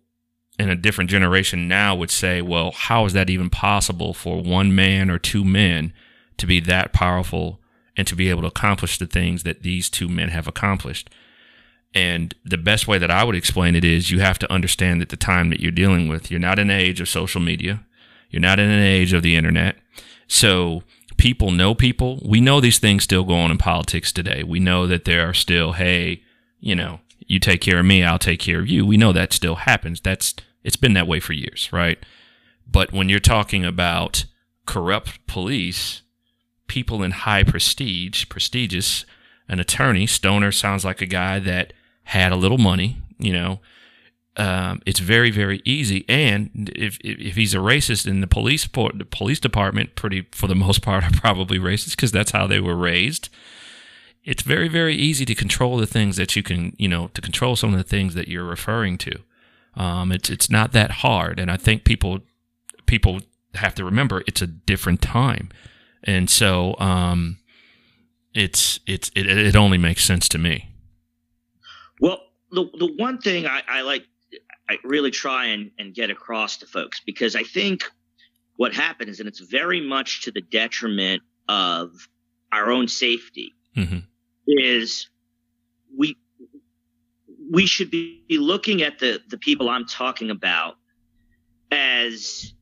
[0.60, 4.76] in a different generation now would say, well, how is that even possible for one
[4.76, 5.94] man or two men
[6.38, 7.60] to be that powerful
[7.98, 11.10] and to be able to accomplish the things that these two men have accomplished?
[11.94, 15.10] And the best way that I would explain it is you have to understand that
[15.10, 17.86] the time that you're dealing with, you're not in an age of social media.
[18.30, 19.76] You're not in an age of the internet.
[20.28, 20.84] So
[21.18, 22.22] people know people.
[22.26, 24.44] We know these things still go on in politics today.
[24.44, 26.24] We know that there are still, hey,
[26.62, 28.86] you know, you take care of me, I'll take care of you.
[28.86, 30.02] We know that still happens.
[30.02, 31.98] That's it's been that way for years, right?
[32.70, 34.26] But when you're talking about
[34.66, 36.02] corrupt police,
[36.68, 39.06] people in high prestige, prestigious,
[39.48, 41.72] an attorney, Stoner sounds like a guy that
[42.04, 43.62] had a little money, you know,
[44.36, 46.04] um, it's very very easy.
[46.10, 50.56] And if if he's a racist in the police the police department, pretty for the
[50.56, 53.30] most part are probably racist because that's how they were raised.
[54.24, 57.56] It's very very easy to control the things that you can you know to control
[57.56, 59.20] some of the things that you're referring to.
[59.76, 62.20] Um, it's it's not that hard, and I think people
[62.86, 63.22] people
[63.56, 65.50] have to remember it's a different time,
[66.04, 67.38] and so um,
[68.34, 70.70] it's it's it, it only makes sense to me.
[72.00, 72.20] Well,
[72.52, 74.06] the the one thing I, I like,
[74.70, 77.84] I really try and, and get across to folks because I think
[78.58, 82.08] what happens, and it's very much to the detriment of
[82.52, 84.00] our own safety, mm-hmm.
[84.48, 85.08] Is
[85.98, 86.18] we
[87.50, 90.78] we should be looking at the the people I'm talking about
[91.72, 92.54] as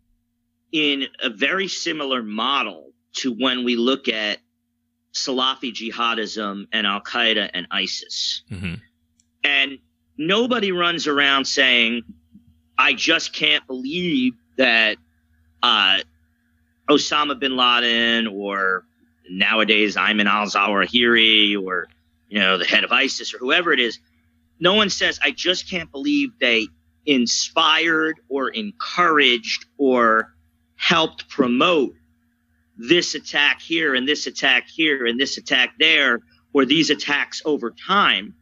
[0.72, 4.40] in a very similar model to when we look at
[5.14, 8.44] Salafi jihadism and Al Qaeda and ISIS.
[8.52, 8.76] Mm-hmm.
[9.44, 9.80] And
[10.18, 12.04] nobody runs around saying,
[12.78, 14.98] I just can't believe that
[15.64, 16.00] uh,
[16.90, 18.86] Osama bin Laden or
[19.30, 21.88] nowadays Ayman al Zawahiri or,
[22.28, 24.00] you know, the head of ISIS or whoever it is.
[24.60, 26.68] No one says, I just can't believe they
[27.06, 30.34] inspired or encouraged or
[30.76, 31.96] helped promote
[32.78, 36.20] this attack here and this attack here and this attack there
[36.54, 38.34] or these attacks over time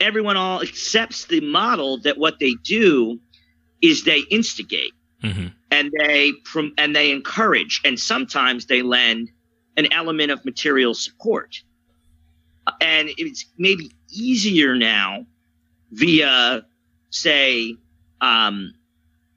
[0.00, 3.18] everyone all accepts the model that what they do
[3.80, 5.46] is they instigate mm-hmm.
[5.70, 6.32] and they
[6.76, 9.30] and they encourage and sometimes they lend
[9.78, 11.62] an element of material support
[12.82, 15.24] and it's maybe easier now
[15.92, 16.62] via
[17.10, 17.74] say
[18.20, 18.74] um,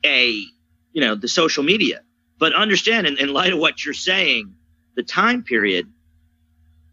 [0.06, 0.44] a
[0.92, 2.02] you know the social media
[2.40, 4.54] but understand in, in light of what you're saying
[4.96, 5.88] the time period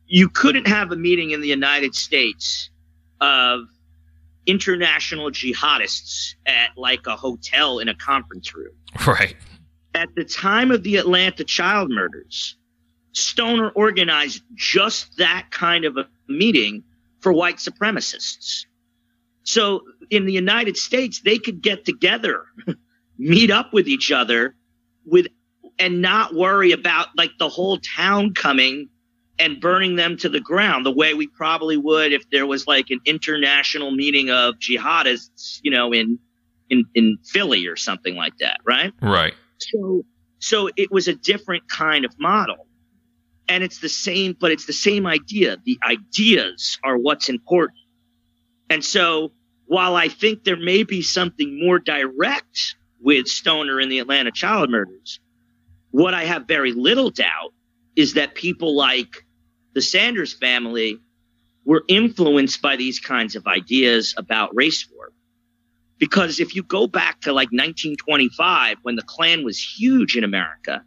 [0.07, 2.71] you couldn't have a meeting in the united states
[3.21, 3.63] of
[4.49, 8.75] international jihadists at like a hotel in a conference room.
[9.07, 9.37] Right.
[9.95, 12.57] At the time of the Atlanta child murders,
[13.13, 16.85] Stoner organized just that kind of a meeting
[17.21, 18.67] for white supremacists.
[19.43, 22.45] So in the United States, they could get together,
[23.19, 24.55] meet up with each other
[25.05, 25.29] with
[25.79, 28.89] and not worry about like the whole town coming
[29.39, 32.91] and burning them to the ground the way we probably would if there was like
[32.91, 36.19] an international meeting of jihadists, you know, in
[36.71, 38.93] in in Philly or something like that, right?
[39.01, 39.35] Right.
[39.59, 40.05] So
[40.39, 42.68] so it was a different kind of model.
[43.49, 45.57] And it's the same, but it's the same idea.
[45.65, 47.79] The ideas are what's important.
[48.69, 49.33] And so
[49.67, 54.71] while I think there may be something more direct with Stoner in the Atlanta child
[54.71, 55.21] murders,
[55.91, 57.55] what I have very little doubt
[57.97, 59.25] is that people like
[59.75, 60.99] the Sanders family
[61.65, 65.13] were influenced by these kinds of ideas about race war.
[65.99, 70.83] Because if you go back to like 1925, when the Klan was huge in America,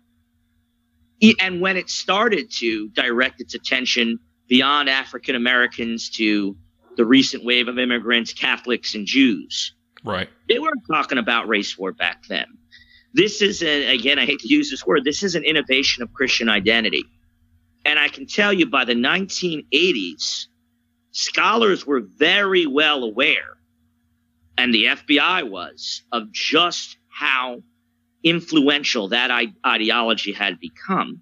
[1.40, 6.58] and when it started to direct its attention beyond African Americans to
[6.98, 10.30] the recent wave of immigrants, Catholics, and Jews, right?
[10.50, 12.46] They weren't talking about race war back then.
[13.14, 16.14] This is, a, again, I hate to use this word, this is an innovation of
[16.14, 17.04] Christian identity.
[17.86, 20.48] And I can tell you by the 1980s,
[21.12, 23.58] scholars were very well aware
[24.58, 27.64] and the FBI was of just how
[28.24, 29.32] influential that
[29.66, 31.22] ideology had become.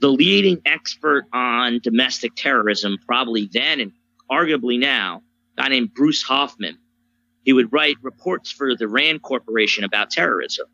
[0.00, 3.92] The leading expert on domestic terrorism, probably then and
[4.30, 5.22] arguably now,
[5.56, 6.78] guy named Bruce Hoffman,
[7.44, 10.66] he would write reports for the RAND Corporation about terrorism.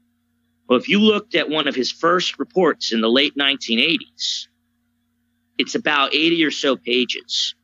[0.69, 4.49] Well, if you looked at one of his first reports in the late 1980s,
[5.59, 7.55] it's about 80 or so pages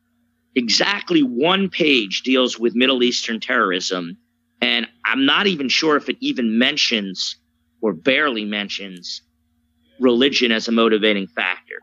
[0.55, 4.17] exactly one page deals with Middle Eastern terrorism.
[4.61, 7.37] And I'm not even sure if it even mentions
[7.81, 9.21] or barely mentions
[9.99, 11.81] religion as a motivating factor.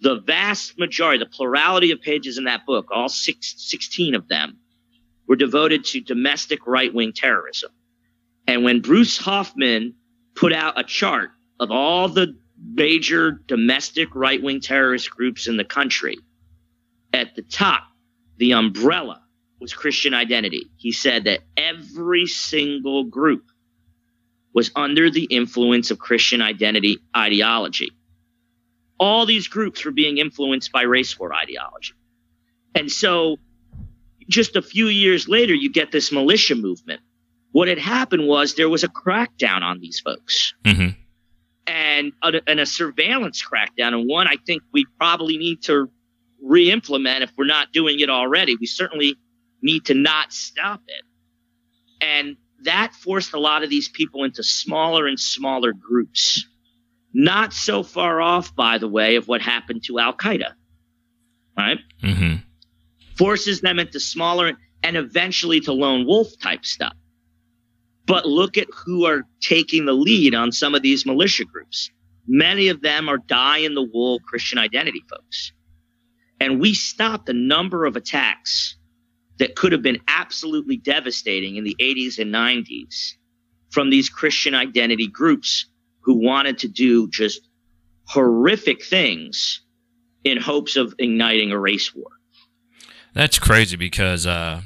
[0.00, 4.58] The vast majority, the plurality of pages in that book, all six, 16 of them,
[5.26, 7.70] were devoted to domestic right wing terrorism.
[8.46, 9.94] And when Bruce Hoffman
[10.34, 15.64] put out a chart of all the major domestic right wing terrorist groups in the
[15.64, 16.18] country,
[17.12, 17.84] at the top,
[18.36, 19.22] the umbrella
[19.58, 20.70] was Christian identity.
[20.76, 23.44] He said that every single group
[24.56, 27.92] was under the influence of Christian identity ideology.
[28.98, 31.92] All these groups were being influenced by race war ideology.
[32.74, 33.36] And so
[34.30, 37.02] just a few years later, you get this militia movement.
[37.52, 40.54] What had happened was there was a crackdown on these folks.
[40.64, 40.98] Mm-hmm.
[41.66, 43.92] And, a, and a surveillance crackdown.
[43.92, 45.90] And one I think we probably need to
[46.42, 48.56] re-implement if we're not doing it already.
[48.56, 49.16] We certainly
[49.60, 51.02] need to not stop it.
[52.00, 56.46] And that forced a lot of these people into smaller and smaller groups.
[57.12, 60.52] Not so far off, by the way, of what happened to Al Qaeda.
[61.56, 61.78] Right?
[62.02, 62.36] Mm-hmm.
[63.16, 66.94] Forces them into smaller and eventually to lone wolf type stuff.
[68.06, 71.90] But look at who are taking the lead on some of these militia groups.
[72.28, 75.52] Many of them are die in the wool Christian identity folks.
[76.40, 78.75] And we stopped a number of attacks
[79.38, 83.12] that could have been absolutely devastating in the 80s and 90s
[83.70, 85.66] from these Christian identity groups
[86.00, 87.48] who wanted to do just
[88.04, 89.60] horrific things
[90.24, 92.10] in hopes of igniting a race war.
[93.12, 94.62] That's crazy because, uh,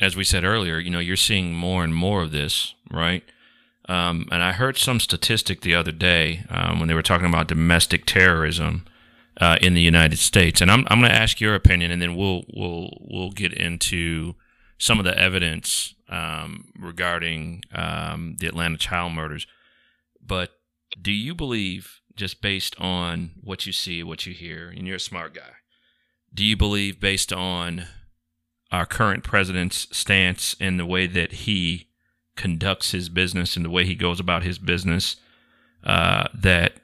[0.00, 3.24] as we said earlier, you know, you're seeing more and more of this, right?
[3.88, 7.48] Um, and I heard some statistic the other day um, when they were talking about
[7.48, 8.84] domestic terrorism
[9.38, 10.60] uh, in the United States.
[10.60, 14.34] And I'm I'm going to ask your opinion, and then we'll we'll we'll get into
[14.78, 19.46] some of the evidence um, regarding um, the Atlanta child murders.
[20.24, 20.50] But
[21.00, 25.00] do you believe, just based on what you see, what you hear, and you're a
[25.00, 25.52] smart guy,
[26.32, 27.86] do you believe, based on
[28.70, 31.88] our current president's stance and the way that he
[32.36, 35.16] conducts his business and the way he goes about his business,
[35.84, 36.74] uh, that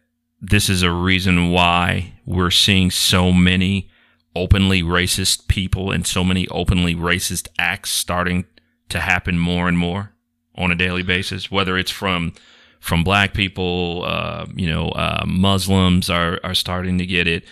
[0.51, 3.89] this is a reason why we're seeing so many
[4.37, 8.45] openly racist people and so many openly racist acts starting
[8.89, 10.13] to happen more and more
[10.57, 12.33] on a daily basis, whether it's from
[12.81, 17.45] from black people, uh, you know, uh, Muslims are are starting to get it,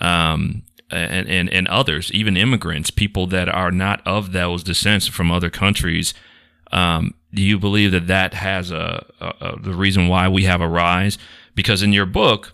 [0.00, 5.30] um, and, and and others, even immigrants, people that are not of those descents from
[5.30, 6.14] other countries.
[6.72, 10.60] Um, do you believe that that has a, a, a the reason why we have
[10.60, 11.18] a rise?
[11.58, 12.52] because in your book,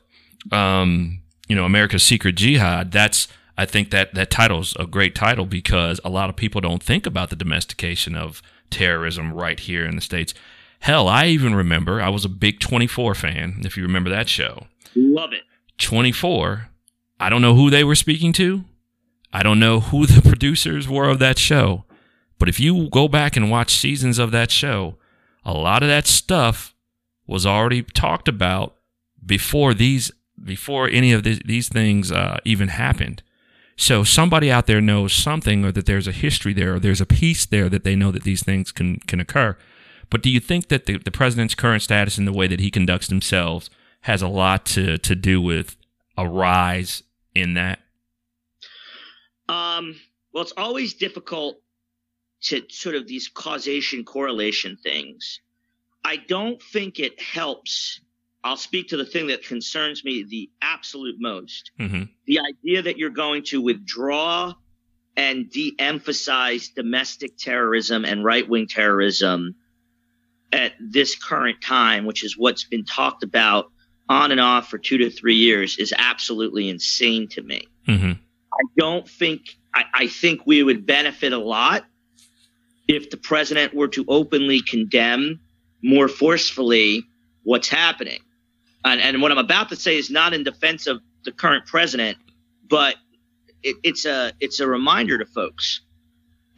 [0.50, 5.44] um, you know, America's Secret Jihad, that's I think that that title's a great title
[5.44, 9.94] because a lot of people don't think about the domestication of terrorism right here in
[9.94, 10.32] the states.
[10.80, 14.68] Hell, I even remember I was a big 24 fan, if you remember that show.
[14.96, 15.42] Love it.
[15.76, 16.70] 24.
[17.20, 18.64] I don't know who they were speaking to.
[19.34, 21.84] I don't know who the producers were of that show.
[22.44, 24.96] But if you go back and watch seasons of that show,
[25.46, 26.74] a lot of that stuff
[27.26, 28.74] was already talked about
[29.24, 30.12] before these
[30.44, 33.22] before any of this, these things uh, even happened.
[33.78, 37.06] So somebody out there knows something, or that there's a history there, or there's a
[37.06, 39.56] piece there that they know that these things can can occur.
[40.10, 42.70] But do you think that the, the president's current status and the way that he
[42.70, 43.70] conducts himself
[44.02, 45.78] has a lot to to do with
[46.18, 47.78] a rise in that?
[49.48, 49.98] Um,
[50.34, 51.62] well, it's always difficult
[52.44, 55.40] to sort of these causation correlation things.
[56.04, 58.00] I don't think it helps.
[58.42, 61.70] I'll speak to the thing that concerns me the absolute most.
[61.80, 62.04] Mm-hmm.
[62.26, 64.52] The idea that you're going to withdraw
[65.16, 69.54] and de emphasize domestic terrorism and right wing terrorism
[70.52, 73.70] at this current time, which is what's been talked about
[74.08, 77.62] on and off for two to three years, is absolutely insane to me.
[77.88, 78.12] Mm-hmm.
[78.52, 81.86] I don't think, I, I think we would benefit a lot
[82.88, 85.40] if the president were to openly condemn
[85.82, 87.04] more forcefully
[87.42, 88.20] what's happening.
[88.84, 92.18] And, and what I'm about to say is not in defense of the current president,
[92.68, 92.96] but
[93.62, 95.80] it, it's a it's a reminder to folks.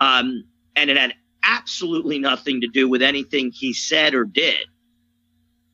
[0.01, 4.67] Um, and it had absolutely nothing to do with anything he said or did.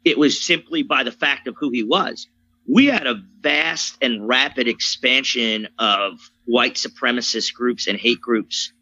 [0.05, 2.29] It was simply by the fact of who he was.
[2.69, 8.73] We had a vast and rapid expansion of white supremacist groups and hate groups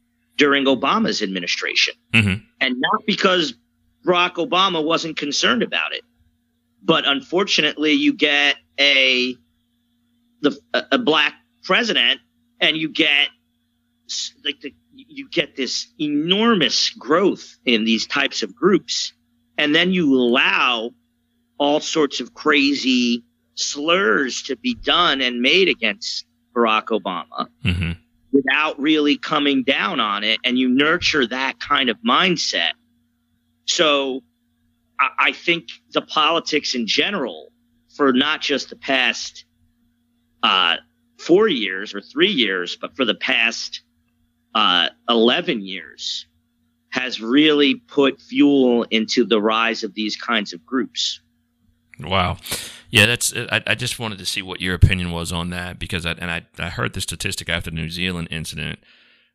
[0.41, 1.93] during Obama's administration.
[2.14, 2.43] Mm-hmm.
[2.62, 3.53] And not because
[4.07, 6.01] Barack Obama wasn't concerned about it,
[6.82, 9.36] but unfortunately, you get a
[10.41, 12.20] the a, black president,
[12.59, 13.28] and you get
[14.43, 19.12] like the you get this enormous growth in these types of groups,
[19.59, 20.91] and then you allow
[21.59, 23.22] all sorts of crazy
[23.57, 26.24] slurs to be done and made against
[26.57, 27.93] Barack Obama Mm-hmm.
[28.33, 32.72] Without really coming down on it, and you nurture that kind of mindset.
[33.66, 34.22] So
[34.99, 37.53] I, I think the politics in general,
[37.97, 39.45] for not just the past
[40.43, 40.76] uh,
[41.18, 43.83] four years or three years, but for the past
[44.55, 46.26] uh, 11 years,
[46.91, 51.20] has really put fuel into the rise of these kinds of groups.
[52.01, 52.39] Wow.
[52.91, 53.32] Yeah, that's.
[53.34, 56.30] I, I just wanted to see what your opinion was on that because I and
[56.30, 58.80] I, I heard the statistic after the New Zealand incident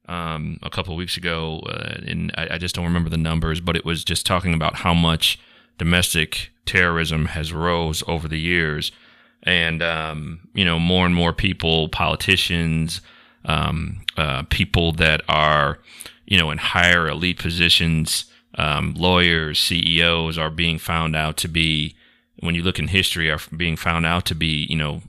[0.07, 3.61] um, a couple of weeks ago, uh, and I, I just don't remember the numbers,
[3.61, 5.39] but it was just talking about how much
[5.77, 8.91] domestic terrorism has rose over the years,
[9.43, 12.99] and um, you know more and more people, politicians,
[13.45, 15.79] um, uh, people that are
[16.25, 18.25] you know in higher elite positions,
[18.55, 21.95] um, lawyers, CEOs are being found out to be
[22.39, 25.01] when you look in history, are being found out to be, you know,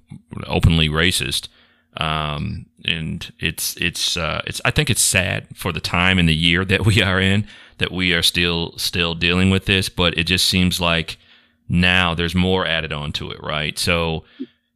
[0.46, 1.48] openly racist.
[1.98, 6.34] Um, and it's it's uh, it's I think it's sad for the time and the
[6.34, 7.46] year that we are in
[7.78, 11.18] that we are still still dealing with this, but it just seems like
[11.68, 13.78] now there's more added onto it, right?
[13.78, 14.24] So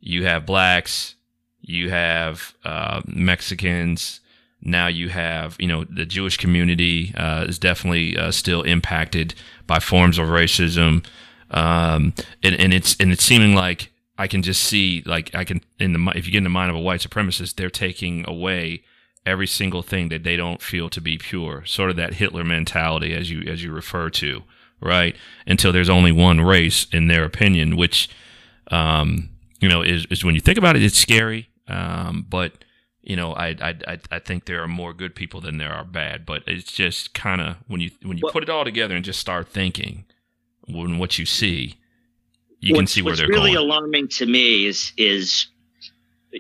[0.01, 1.15] you have blacks,
[1.61, 4.21] you have uh, Mexicans,
[4.63, 9.35] now you have you know the Jewish community uh, is definitely uh, still impacted
[9.67, 11.05] by forms of racism
[11.51, 15.63] um, and, and it's and it's seeming like I can just see like I can
[15.79, 18.83] in the if you get in the mind of a white supremacist, they're taking away
[19.27, 23.15] every single thing that they don't feel to be pure, sort of that Hitler mentality
[23.15, 24.43] as you as you refer to,
[24.81, 25.17] right?
[25.47, 28.09] Until there's only one race in their opinion, which
[28.71, 29.31] um,
[29.61, 31.49] you know is, is when you think about it, it's scary.
[31.69, 32.65] Um, but
[33.03, 36.27] you know, I, I I think there are more good people than there are bad.
[36.27, 39.05] But it's just kind of when you when you Well- put it all together and
[39.05, 40.05] just start thinking
[40.73, 41.75] when what you see,
[42.61, 43.57] you can see where they're really going.
[43.65, 45.47] alarming to me is is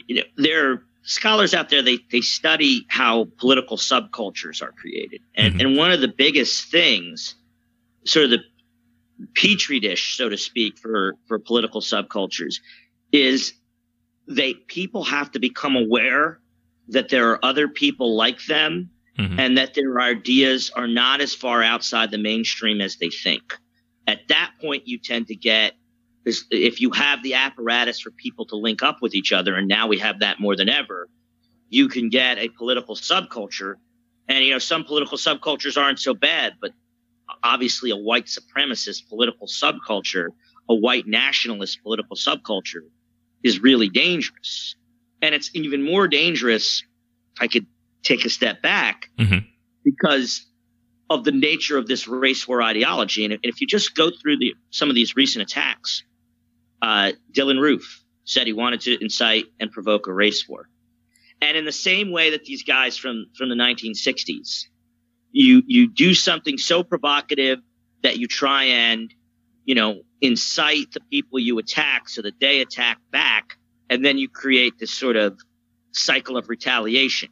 [0.06, 5.20] you know there are scholars out there they they study how political subcultures are created
[5.34, 5.60] and Mhm.
[5.60, 7.34] and one of the biggest things
[8.04, 8.44] sort of the
[9.34, 12.60] petri dish so to speak for for political subcultures
[13.12, 13.54] is
[14.28, 16.38] they people have to become aware
[16.88, 19.38] that there are other people like them Mhm.
[19.38, 23.56] and that their ideas are not as far outside the mainstream as they think.
[24.07, 25.74] At that point, you tend to get
[26.24, 29.66] is if you have the apparatus for people to link up with each other, and
[29.68, 31.09] now we have that more than ever,
[31.70, 33.74] you can get a political subculture.
[34.28, 36.72] And you know, some political subcultures aren't so bad, but
[37.42, 40.28] obviously a white supremacist political subculture,
[40.68, 42.84] a white nationalist political subculture
[43.42, 44.74] is really dangerous.
[45.22, 46.82] And it's even more dangerous.
[47.36, 47.66] if I could
[48.03, 49.46] take a step back Mhm.
[49.84, 50.44] because
[51.11, 53.24] of the nature of this race war ideology.
[53.24, 56.04] And if- you just go through the, some of these recent attacks,
[56.80, 60.68] uh, Dylann Roof said he wanted to incite and provoke a race war.
[61.42, 64.66] And in the same way that these guys from, from the 1960s,
[65.32, 67.58] you, you do something so provocative
[68.02, 69.12] that you try and,
[69.64, 73.56] you know, incite the people you attack so that they attack back
[73.88, 75.40] and then you create this sort of
[75.92, 77.30] cycle of retaliation.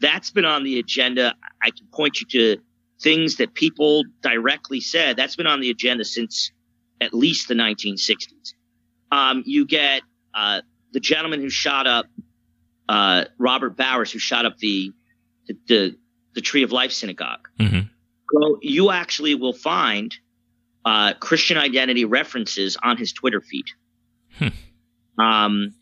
[0.00, 1.34] That's been on the agenda.
[1.62, 2.62] I can point you to
[3.02, 5.16] things that people directly said.
[5.16, 6.52] That's been on the agenda since
[7.00, 8.54] at least the 1960s.
[9.10, 10.02] Um, you get
[10.34, 10.60] uh,
[10.92, 12.06] the gentleman who shot up
[12.88, 14.92] uh, Robert Bowers, who shot up the
[15.46, 15.96] the, the,
[16.34, 17.48] the Tree of Life synagogue.
[17.58, 17.80] Mm-hmm.
[18.32, 20.14] So you actually will find
[20.84, 23.66] uh, Christian identity references on his Twitter feed.
[24.38, 24.48] Hmm.
[25.20, 25.74] Um,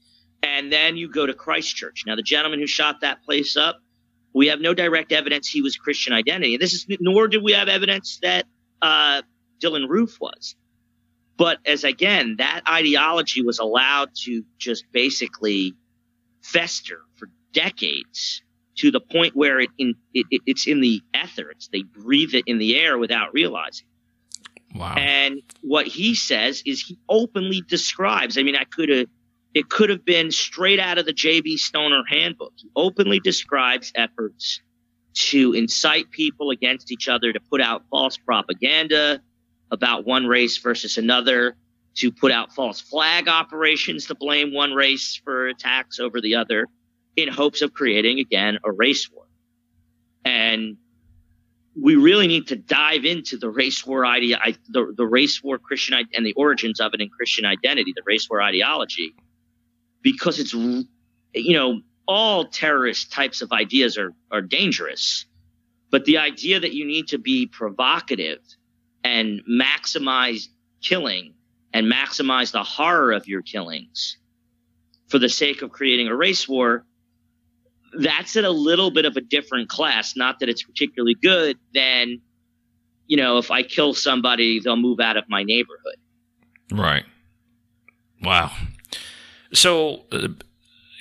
[0.42, 2.04] and then you go to Christchurch.
[2.06, 3.80] Now, the gentleman who shot that place up,
[4.32, 6.56] we have no direct evidence he was Christian identity.
[6.56, 8.46] This is nor do we have evidence that
[8.82, 9.22] uh,
[9.60, 10.54] Dylann Roof was.
[11.36, 15.74] But as again, that ideology was allowed to just basically
[16.42, 18.42] fester for decades
[18.76, 21.50] to the point where it, in, it, it, it's in the ether.
[21.50, 23.86] It's they breathe it in the air without realizing.
[24.74, 24.94] Wow.
[24.96, 28.36] And what he says is he openly describes.
[28.36, 29.06] I mean, I could have.
[29.54, 31.56] It could have been straight out of the J.B.
[31.56, 32.52] Stoner handbook.
[32.56, 34.60] He openly describes efforts
[35.14, 39.20] to incite people against each other, to put out false propaganda
[39.70, 41.56] about one race versus another,
[41.94, 46.66] to put out false flag operations to blame one race for attacks over the other
[47.16, 49.24] in hopes of creating, again, a race war.
[50.24, 50.76] And
[51.80, 54.38] we really need to dive into the race war idea,
[54.68, 58.28] the, the race war Christian and the origins of it in Christian identity, the race
[58.30, 59.14] war ideology,
[60.02, 60.86] because it's, you
[61.34, 65.26] know, all terrorist types of ideas are, are dangerous.
[65.90, 68.38] But the idea that you need to be provocative
[69.04, 70.48] and maximize
[70.82, 71.34] killing
[71.72, 74.18] and maximize the horror of your killings
[75.08, 76.84] for the sake of creating a race war
[77.98, 80.16] that's in a little bit of a different class.
[80.16, 82.20] Not that it's particularly good than,
[83.06, 85.96] you know, if I kill somebody, they'll move out of my neighborhood.
[86.70, 87.04] Right.
[88.22, 88.52] Wow.
[89.52, 90.28] So uh,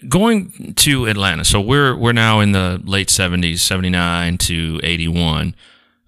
[0.07, 1.45] going to Atlanta.
[1.45, 5.55] So we're we're now in the late 70s, 79 to 81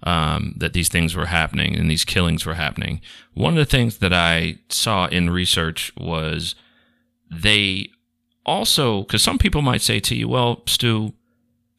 [0.04, 3.02] um, that these things were happening and these killings were happening.
[3.34, 6.56] One of the things that I saw in research was
[7.30, 7.90] they
[8.46, 11.14] also, because some people might say to you, well, Stu,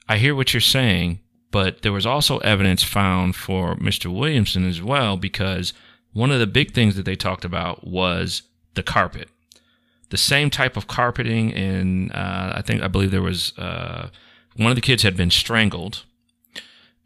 [0.08, 4.06] I hear what you're saying, but there was also evidence found for Mr.
[4.14, 5.72] Williamson as well, because
[6.12, 8.42] one of the big things that they talked about was
[8.74, 9.28] the carpet.
[10.10, 14.10] The same type of carpeting, and uh, I think, I believe there was uh,
[14.56, 16.04] one of the kids had been strangled,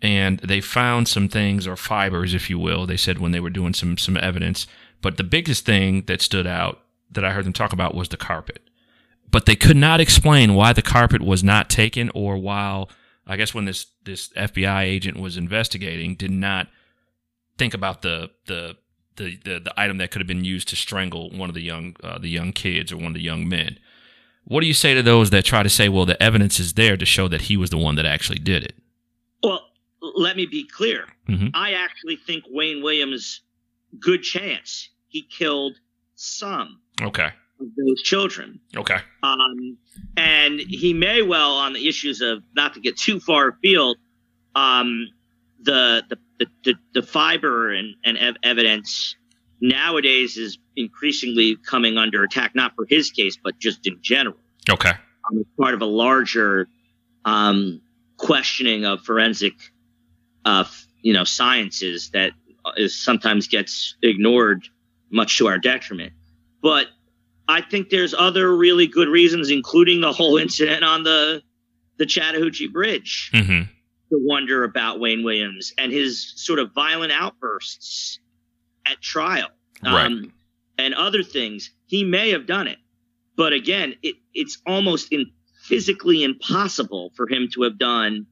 [0.03, 3.51] and they found some things, or fibers, if you will, they said when they were
[3.51, 4.67] doing some, some evidence.
[5.01, 6.81] But the biggest thing that stood out
[7.11, 8.61] that I heard them talk about was the carpet
[9.35, 12.89] but they could not explain why the carpet was not taken or while
[13.27, 16.69] I guess when this this FBI agent was investigating did not
[17.59, 18.77] think about the the
[19.17, 21.97] the, the, the item that could have been used to strangle one of the young
[22.03, 23.79] uh, the young kids or one of the young men.
[24.45, 26.97] What do you say to those that try to say, well, the evidence is there
[26.97, 28.75] to show that he was the one that actually did it?
[29.43, 29.63] Well,
[30.01, 31.07] let me be clear.
[31.29, 31.49] Mm-hmm.
[31.55, 33.41] I actually think Wayne Williams,
[33.99, 35.79] good chance he killed
[36.15, 36.81] some.
[37.01, 38.61] Okay of those children.
[38.77, 38.99] Okay.
[39.23, 39.77] Um,
[40.17, 43.97] and he may well, on the issues of not to get too far afield,
[44.55, 45.09] um,
[45.63, 49.17] the, the, the, the, the fiber and, and ev- evidence
[49.61, 54.37] nowadays is increasingly coming under attack, not for his case, but just in general.
[54.69, 54.93] Okay.
[55.31, 56.69] Um, part of a larger
[57.25, 57.81] um,
[58.17, 59.55] questioning of forensic,
[60.45, 60.65] uh,
[61.03, 62.33] you know, sciences that
[62.77, 64.69] is sometimes gets ignored,
[65.11, 66.13] much to our detriment.
[66.63, 66.89] But
[67.47, 71.43] I think there's other really good reasons, including the whole incident on the
[71.97, 73.71] the Chattahoochee Bridge, mm-hmm.
[74.15, 78.21] To wonder about Wayne Williams and his sort of violent outbursts
[78.87, 79.49] at trial,
[79.83, 80.07] right.
[80.07, 80.33] um,
[80.79, 81.71] and other things.
[81.87, 82.79] He may have done it,
[83.37, 85.31] but again, it, it's almost in,
[85.65, 88.27] physically impossible for him to have done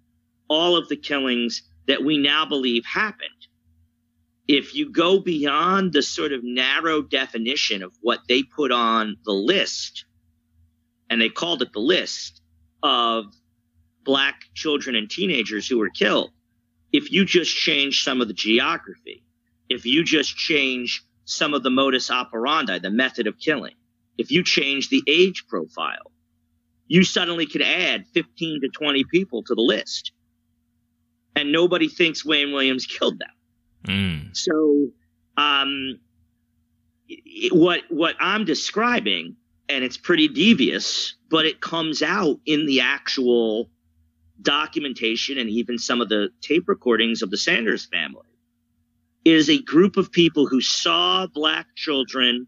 [0.48, 3.30] all of the killings that we now believe happened
[4.48, 9.32] if you go beyond the sort of narrow definition of what they put on the
[9.32, 10.04] list,
[11.08, 12.40] and they called it the list
[12.82, 13.26] of
[14.04, 16.30] black children and teenagers who were killed,
[16.92, 19.22] if you just change some of the geography,
[19.68, 23.74] if you just change some of the modus operandi, the method of killing,
[24.18, 26.12] if you change the age profile,
[26.86, 30.12] you suddenly could add 15 to 20 people to the list.
[31.34, 33.30] And nobody thinks Wayne Williams killed them.
[33.86, 34.36] Mm.
[34.36, 34.88] So,
[35.36, 35.98] um,
[37.08, 39.36] it, what what I'm describing,
[39.68, 43.70] and it's pretty devious, but it comes out in the actual
[44.42, 48.26] documentation and even some of the tape recordings of the Sanders family,
[49.24, 52.46] is a group of people who saw black children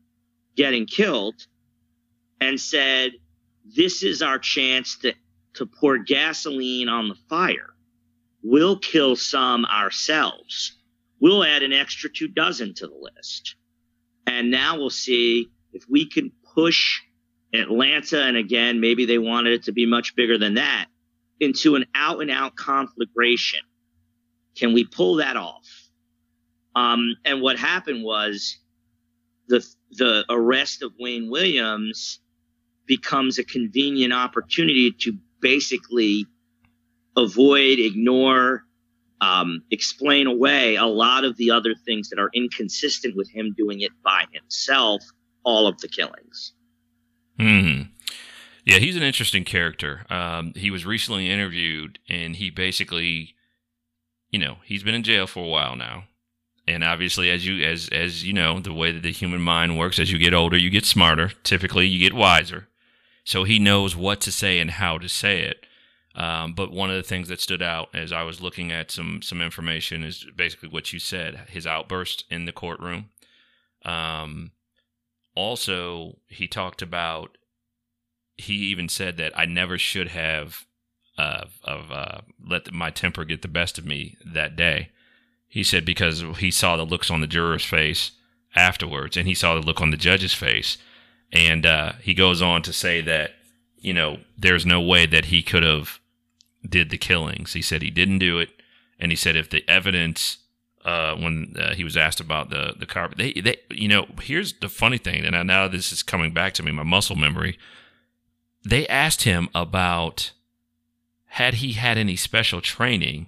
[0.57, 1.47] getting killed
[2.41, 3.13] and said,
[3.65, 5.15] this is our chance to,
[5.55, 7.71] to pour gasoline on the fire.
[8.43, 10.77] We'll kill some ourselves.
[11.21, 13.57] We'll add an extra two dozen to the list.
[14.27, 17.01] And now we'll see if we can push
[17.53, 20.87] Atlanta, and again, maybe they wanted it to be much bigger than that,
[21.41, 23.61] into an out and out conflagration.
[24.57, 25.69] Can we pull that off?
[26.77, 28.59] Um, and what happened was
[29.49, 32.21] the the arrest of Wayne Williams
[32.87, 36.27] becomes a convenient opportunity to basically
[37.17, 38.65] avoid, ignore,
[39.21, 43.81] um, explain away a lot of the other things that are inconsistent with him doing
[43.81, 45.03] it by himself,
[45.45, 46.53] all of the killings.
[47.39, 47.83] Hmm.
[48.65, 50.07] Yeah, he's an interesting character.
[50.09, 53.35] Um, he was recently interviewed, and he basically,
[54.31, 56.05] you know, he's been in jail for a while now,
[56.67, 59.99] and obviously, as you as as you know, the way that the human mind works,
[59.99, 61.33] as you get older, you get smarter.
[61.43, 62.69] Typically, you get wiser.
[63.23, 65.67] So he knows what to say and how to say it.
[66.15, 69.21] Um, but one of the things that stood out as I was looking at some
[69.21, 73.11] some information is basically what you said: his outburst in the courtroom.
[73.85, 74.53] Um,
[75.35, 77.37] also, he talked about.
[78.37, 80.67] He even said that I never should have
[81.17, 84.91] uh, of uh, let my temper get the best of me that day.
[85.47, 88.13] He said because he saw the looks on the juror's face
[88.57, 90.79] afterwards, and he saw the look on the judge's face,
[91.33, 93.33] and uh, he goes on to say that
[93.79, 96.01] you know there's no way that he could have
[96.69, 97.53] did the killings.
[97.53, 98.51] He said he didn't do it,
[98.99, 100.39] and he said if the evidence
[100.85, 104.55] uh, when uh, he was asked about the the car, they they you know here's
[104.55, 107.59] the funny thing, and now this is coming back to me, my muscle memory.
[108.65, 110.33] They asked him about
[111.27, 113.27] had he had any special training.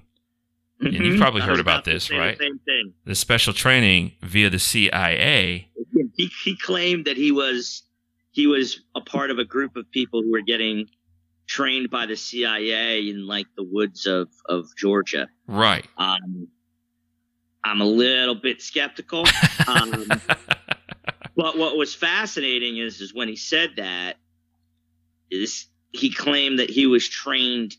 [0.81, 0.95] Mm-hmm.
[0.95, 2.39] And you've probably heard about, about this, right?
[2.39, 2.93] The same thing.
[3.05, 5.69] The special training via the CIA.
[6.17, 7.83] He, he claimed that he was
[8.31, 10.89] he was a part of a group of people who were getting
[11.47, 15.29] trained by the CIA in like the woods of of Georgia.
[15.47, 15.87] Right.
[15.97, 16.49] Um,
[17.65, 19.25] I'm a little bit skeptical.
[19.69, 20.07] Um,
[21.35, 24.17] but what was fascinating is is when he said that
[25.31, 27.77] is he claimed that he was trained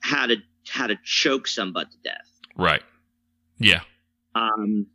[0.00, 0.36] how to
[0.68, 2.30] how to choke somebody to death.
[2.56, 2.82] Right.
[3.58, 3.80] Yeah.
[4.34, 4.86] Um,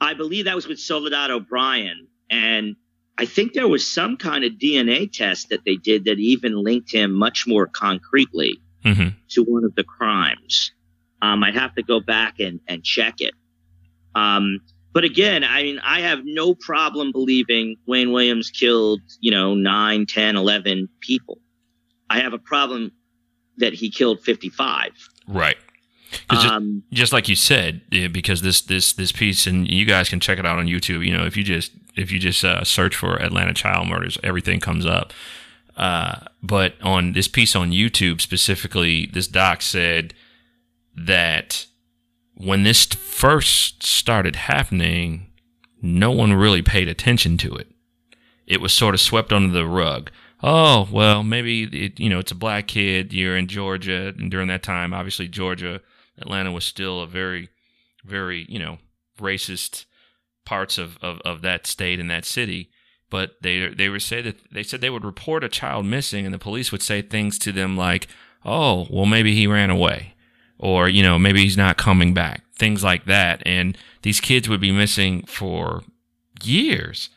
[0.00, 2.76] I believe that was with Soledad O'Brien, and
[3.18, 6.92] I think there was some kind of DNA test that they did that even linked
[6.92, 9.08] him much more concretely mm-hmm.
[9.30, 10.72] to one of the crimes.
[11.20, 13.34] Um, I'd have to go back and, and check it.
[14.14, 14.60] Um,
[14.92, 20.06] but again, I mean, I have no problem believing Wayne Williams killed, you know, 9,
[20.06, 21.38] 10, 11 people.
[22.10, 22.92] I have a problem
[23.58, 24.92] that he killed 55.
[25.26, 25.56] Right.
[26.30, 30.20] Um, just, just, like you said, because this this this piece, and you guys can
[30.20, 31.04] check it out on YouTube.
[31.04, 34.58] You know, if you just if you just uh, search for Atlanta child murders, everything
[34.58, 35.12] comes up.
[35.76, 40.14] Uh, but on this piece on YouTube specifically, this doc said
[40.96, 41.66] that
[42.38, 45.26] when this first started happening,
[45.82, 47.68] no one really paid attention to it.
[48.46, 50.10] It was sort of swept under the rug.
[50.42, 53.12] Oh well, maybe it, you know it's a black kid.
[53.12, 55.80] You're in Georgia, and during that time, obviously Georgia
[56.20, 57.48] Atlanta was still a very,
[58.04, 58.78] very, you know,
[59.18, 59.84] racist
[60.44, 62.70] parts of, of, of that state and that city.
[63.10, 66.34] But they they were say that they said they would report a child missing, and
[66.34, 68.06] the police would say things to them like,
[68.44, 70.14] "Oh, well, maybe he ran away,"
[70.58, 72.42] or you know, maybe he's not coming back.
[72.54, 75.82] Things like that, and these kids would be missing for
[76.42, 77.10] years,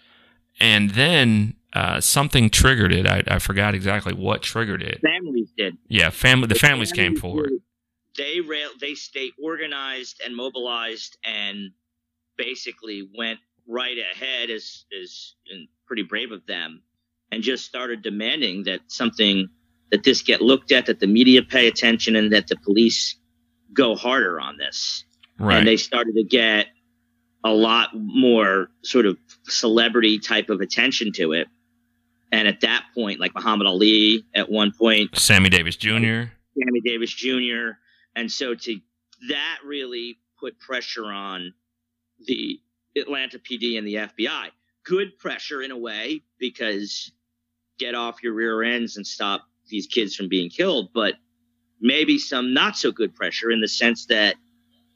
[0.60, 3.08] and then uh, something triggered it.
[3.08, 5.02] I, I forgot exactly what triggered it.
[5.02, 5.78] Families did.
[5.88, 6.48] Yeah, family.
[6.48, 7.52] The, the families, families, came forward
[8.18, 11.72] they rail they stayed organized and mobilized and
[12.38, 15.36] basically went right ahead as as
[15.86, 16.82] pretty brave of them
[17.32, 19.48] and just started demanding that something
[19.92, 23.18] that this get looked at that the media pay attention and that the police
[23.74, 25.06] go harder on this.
[25.40, 25.58] Right.
[25.58, 26.68] and they started to get
[27.44, 29.18] a lot more sort of
[29.48, 31.48] celebrity type of attention to it.
[32.32, 35.18] And at that point like muhammad ali at one point.
[35.18, 36.24] Sammy davis jr
[36.56, 37.72] sammy davis jr
[38.16, 38.80] and so to
[39.30, 41.54] that really put pressure on
[42.28, 42.60] the
[42.98, 44.48] Atlanta PD and the FBI.
[44.84, 47.12] Good pressure in a way because
[47.80, 51.16] get off your rear ends and stop these kids from being killed, but
[51.82, 54.36] maybe some not so good pressure in the sense that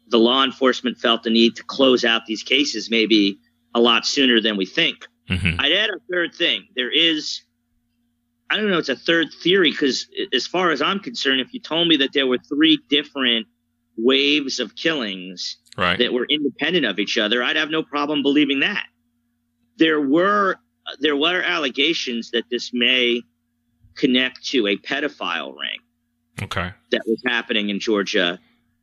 [0.07, 3.39] the law enforcement felt the need to close out these cases maybe
[3.73, 5.07] a lot sooner than we think.
[5.29, 5.59] Mm-hmm.
[5.59, 6.67] I'd add a third thing.
[6.75, 7.41] There is
[8.49, 11.59] I don't know, it's a third theory because as far as I'm concerned, if you
[11.59, 13.47] told me that there were three different
[13.97, 15.97] waves of killings right.
[15.97, 18.85] that were independent of each other, I'd have no problem believing that.
[19.77, 20.57] There were
[20.99, 23.23] there were allegations that this may
[23.95, 25.79] connect to a pedophile ring.
[26.41, 26.71] Okay.
[26.91, 28.39] That was happening in Georgia,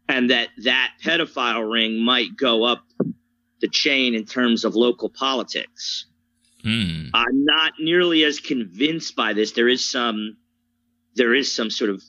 [0.09, 2.85] and that that pedophile ring might go up
[3.61, 6.07] the chain in terms of local politics.
[6.63, 7.07] Hmm.
[7.15, 9.53] I'm not nearly as convinced by this.
[9.53, 10.37] There is some,
[11.15, 12.03] there is some sort of,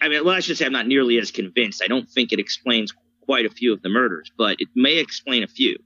[0.00, 1.82] I mean, well, I should say I'm not nearly as convinced.
[1.82, 2.92] I don't think it explains
[3.22, 5.76] quite a few of the murders, but it may explain a few.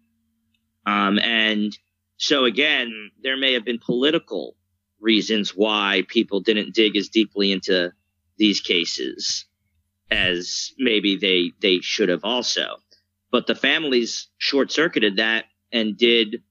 [0.86, 1.76] Um, and
[2.16, 4.56] so again, there may have been political
[5.00, 7.92] reasons why people didn't dig as deeply into
[8.38, 9.44] these cases
[10.10, 12.76] as maybe they they should have also.
[13.30, 16.42] But the families short circuited that and did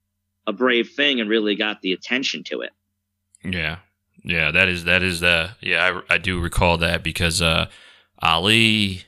[0.48, 2.72] a brave thing and really got the attention to it.
[3.44, 3.78] Yeah.
[4.24, 7.68] Yeah, that is that is the yeah I, I do recall that because uh,
[8.22, 9.04] Ali,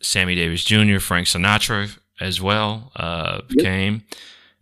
[0.00, 3.64] Sammy Davis Jr., Frank Sinatra as well uh, Yep.
[3.64, 4.02] came,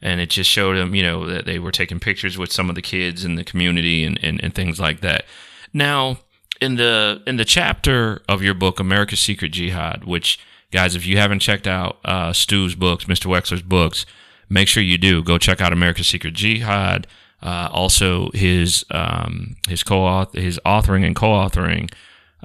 [0.03, 2.75] and it just showed them you know that they were taking pictures with some of
[2.75, 5.25] the kids in the community and, and, and things like that.
[5.73, 6.19] Now
[6.61, 10.39] in the in the chapter of your book America's Secret Jihad, which
[10.71, 13.27] guys if you haven't checked out uh, Stu's books, Mr.
[13.27, 14.07] Wexler's books,
[14.49, 17.07] make sure you do go check out America's Secret Jihad.
[17.43, 21.93] Uh, also, his um, his co his authoring and co-authoring.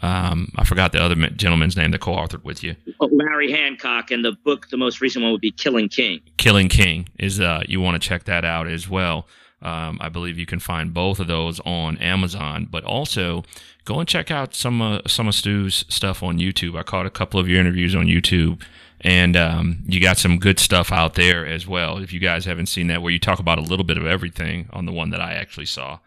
[0.01, 2.75] Um, I forgot the other gentleman's name that co-authored with you.
[2.99, 6.21] Oh, Larry Hancock and the book, the most recent one would be Killing King.
[6.37, 9.27] Killing King is uh, you want to check that out as well.
[9.61, 13.43] Um, I believe you can find both of those on Amazon, but also
[13.85, 16.77] go and check out some uh, some of Stu's stuff on YouTube.
[16.77, 18.61] I caught a couple of your interviews on YouTube,
[19.01, 21.99] and um, you got some good stuff out there as well.
[21.99, 24.67] If you guys haven't seen that, where you talk about a little bit of everything
[24.73, 25.99] on the one that I actually saw,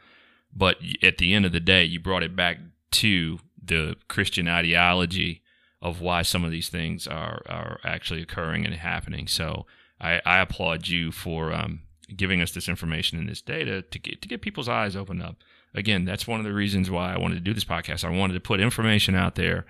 [0.54, 2.58] but at the end of the day, you brought it back
[2.92, 5.42] to the Christian ideology
[5.80, 9.28] of why some of these things are are actually occurring and happening.
[9.28, 9.66] So
[10.00, 11.82] I, I applaud you for um,
[12.16, 15.36] giving us this information and this data to get to get people's eyes open up.
[15.74, 18.04] Again, that's one of the reasons why I wanted to do this podcast.
[18.04, 19.66] I wanted to put information out there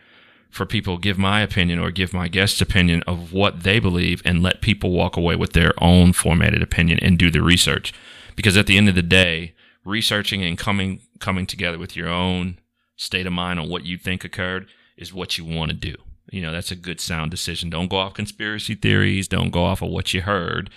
[0.50, 4.42] for people give my opinion or give my guest's opinion of what they believe and
[4.42, 7.92] let people walk away with their own formatted opinion and do the research.
[8.36, 12.58] Because at the end of the day, researching and coming coming together with your own
[12.96, 15.96] state of mind on what you think occurred is what you want to do.
[16.30, 17.70] You know, that's a good sound decision.
[17.70, 19.28] Don't go off conspiracy theories.
[19.28, 20.70] Don't go off of what you heard.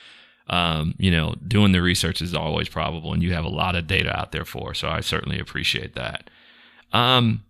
[0.49, 3.87] Um, you know, doing the research is always probable, and you have a lot of
[3.87, 4.73] data out there for.
[4.73, 6.29] So I certainly appreciate that.
[6.93, 7.43] Um,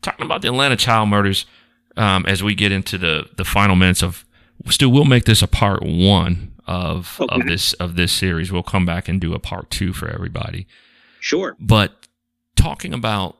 [0.00, 1.44] talking about the Atlanta child murders,
[1.96, 4.24] um, as we get into the the final minutes of,
[4.70, 8.50] still we'll make this a part one of of this of this series.
[8.50, 10.66] We'll come back and do a part two for everybody.
[11.20, 11.56] Sure.
[11.58, 12.06] But
[12.56, 13.36] talking about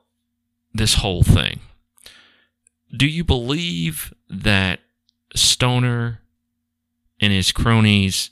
[0.73, 1.61] this whole thing,
[2.97, 4.81] do you believe that
[5.35, 6.21] Stoner
[7.21, 8.31] and his cronies,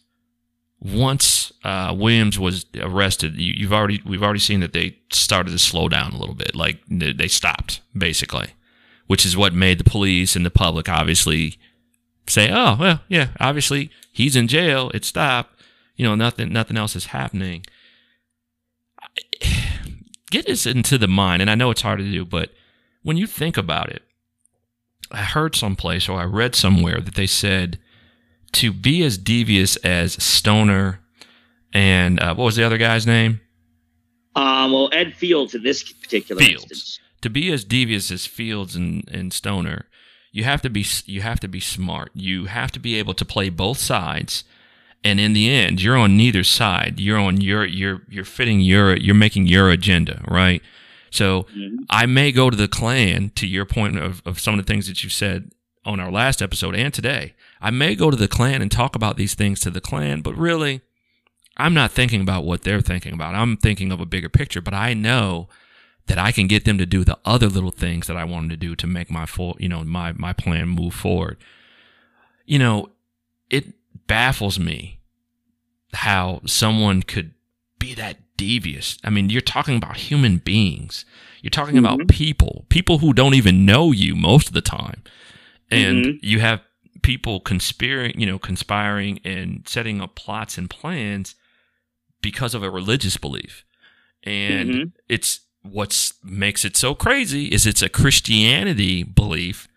[0.83, 5.59] once uh, Williams was arrested, you, you've already we've already seen that they started to
[5.59, 8.49] slow down a little bit, like they they stopped basically,
[9.07, 11.57] which is what made the police and the public obviously
[12.27, 14.91] say, "Oh, well, yeah, obviously he's in jail.
[14.93, 15.61] It stopped.
[15.95, 17.65] You know, nothing nothing else is happening."
[20.31, 22.51] get this into the mind, and I know it's hard to do, but
[23.03, 24.03] when you think about it,
[25.13, 27.79] I heard someplace or I read somewhere that they said
[28.53, 31.01] to be as devious as Stoner
[31.73, 33.41] and uh, what was the other guy's name?
[34.35, 36.65] Um, well, Ed Fields in this particular Fields.
[36.65, 36.99] instance.
[37.23, 39.87] To be as devious as Fields and, and Stoner,
[40.33, 42.11] you have to be you have to be smart.
[42.15, 44.45] You have to be able to play both sides.
[45.05, 46.99] And in the end, you're on neither side.
[47.01, 50.63] You're on your you're you're fitting your you're making your agenda, right?
[51.11, 51.85] So Mhm.
[51.91, 54.87] I may go to the Klan, to your point of, of some of the things
[54.89, 55.51] that you said
[55.85, 57.35] on our last episode and today.
[57.63, 60.37] I may go to the Klan and talk about these things to the Klan, but
[60.37, 60.81] really,
[61.57, 63.35] I'm not thinking about what they're thinking about.
[63.35, 65.49] I'm thinking of a bigger picture, but I know
[66.07, 68.51] that I can get them to do the other little things that I want them
[68.51, 71.39] to do to make my full, you know, my, my plan move forward.
[72.45, 72.91] You know,
[73.49, 73.73] it
[74.09, 74.99] baffles me
[75.93, 77.33] how someone could
[77.79, 78.99] be that devious.
[79.05, 81.05] I mean, you're talking about human beings.
[81.43, 82.09] You're talking about Mhm.
[82.09, 85.03] people, people who don't even know you most of the time.
[85.71, 86.19] And Mhm.
[86.23, 86.61] you have
[87.03, 91.35] people conspiring, you know, conspiring and setting up plots and plans
[92.21, 93.65] because of a religious belief.
[94.23, 94.93] And Mhm.
[95.09, 99.69] it's what's makes it so crazy is it's a Christianity belief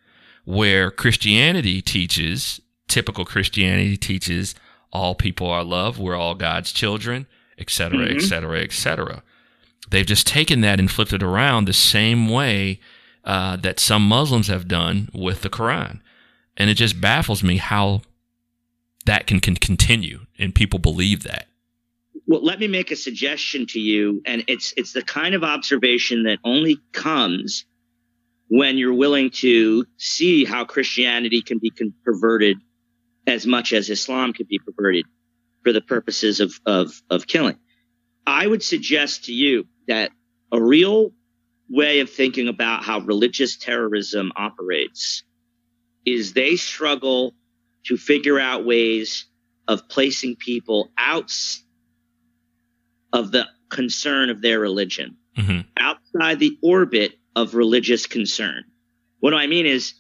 [0.46, 4.56] where Christianity teaches, typical Christianity teaches
[4.92, 7.26] all people are loved, we're all God's children,
[7.58, 9.24] etc., etc., etc.
[9.90, 12.80] They've just taken that and flipped it around the same way
[13.24, 16.00] uh, that some Muslims have done with the Quran,
[16.58, 18.02] and it just baffles me how
[19.06, 21.48] that can, can continue and people believe that.
[22.28, 26.24] well, let me make a suggestion to you, and it's it's the kind of observation
[26.24, 27.66] that only comes
[28.48, 31.72] when you're willing to see how Christianity can be
[32.04, 32.58] perverted
[33.28, 35.06] as much as Islam can be perverted
[35.64, 37.58] for the purposes of, of, of killing.
[38.28, 40.12] I would suggest to you that
[40.52, 41.12] a real
[41.70, 45.24] way of thinking about how religious terrorism operates
[46.06, 47.34] is they struggle
[47.86, 49.26] to figure out ways
[49.68, 51.32] of placing people out
[53.14, 55.62] of the concern of their religion, mm-hmm.
[55.78, 58.64] outside the orbit of religious concern.
[59.20, 59.94] What do I mean is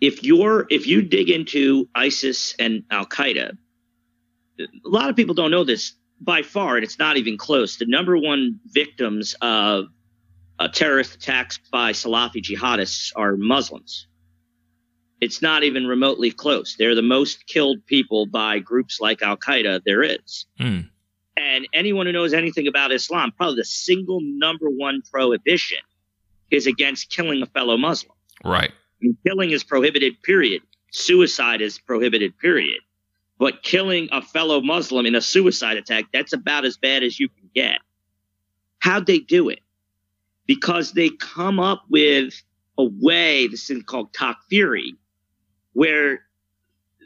[0.00, 3.56] if you're if you dig into ISIS and Al Qaeda,
[4.58, 7.76] a lot of people don't know this by far, and it's not even close.
[7.76, 9.86] The number one victims of
[10.58, 14.06] uh, terrorist attacks by Salafi jihadists are Muslims.
[15.22, 16.74] It's not even remotely close.
[16.74, 20.46] They're the most killed people by groups like Al Qaeda there is.
[20.58, 20.90] Mm.
[21.36, 25.78] And anyone who knows anything about Islam, probably the single number one prohibition
[26.50, 28.16] is against killing a fellow Muslim.
[28.44, 28.72] Right.
[28.72, 30.62] I mean, killing is prohibited, period.
[30.90, 32.80] Suicide is prohibited, period.
[33.38, 37.28] But killing a fellow Muslim in a suicide attack, that's about as bad as you
[37.28, 37.78] can get.
[38.80, 39.60] How'd they do it?
[40.46, 42.34] Because they come up with
[42.76, 44.96] a way, this thing called takfiri,
[45.72, 46.20] where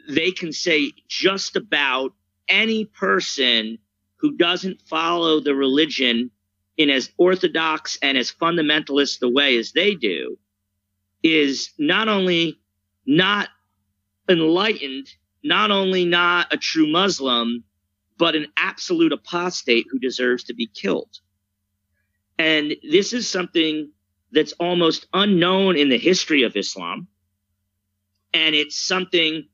[0.09, 2.13] they can say just about
[2.47, 3.77] any person
[4.17, 6.31] who doesn't follow the religion
[6.77, 10.37] in as orthodox and as fundamentalist a way as they do
[11.23, 12.59] is not only
[13.05, 13.49] not
[14.29, 15.07] enlightened,
[15.43, 17.63] not only not a true Muslim,
[18.17, 21.19] but an absolute apostate who deserves to be killed.
[22.37, 23.91] And this is something
[24.31, 27.07] that's almost unknown in the history of Islam.
[28.33, 29.47] And it's something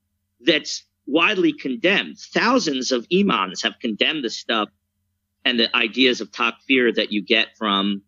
[0.45, 2.17] that's widely condemned.
[2.19, 4.69] Thousands of imams have condemned the stuff
[5.45, 8.01] and the ideas of takfir that you get from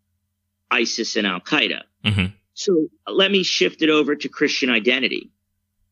[0.72, 1.82] ISIS and Al Qaeda.
[2.04, 2.26] Mm-hmm.
[2.54, 5.32] So let me shift it over to Christian identity.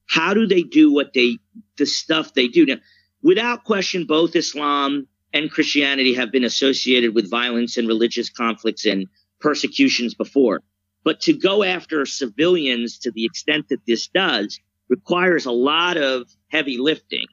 [0.05, 1.39] How do they do what they,
[1.77, 2.65] the stuff they do?
[2.65, 2.77] Now,
[3.21, 9.07] without question, both Islam and Christianity have been associated with violence and religious conflicts and
[9.41, 10.61] persecutions before.
[11.03, 16.29] But to go after civilians to the extent that this does requires a lot of
[16.49, 17.25] heavy lifting.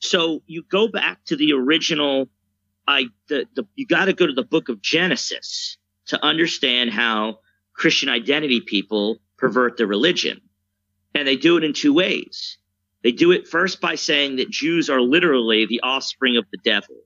[0.00, 2.28] So you go back to the original,
[2.86, 5.76] I, the, the you got to go to the book of Genesis
[6.06, 7.40] to understand how
[7.74, 10.40] Christian identity people pervert the religion.
[11.14, 12.58] And they do it in two ways.
[13.02, 16.96] They do it first by saying that Jews are literally the offspring of the devil,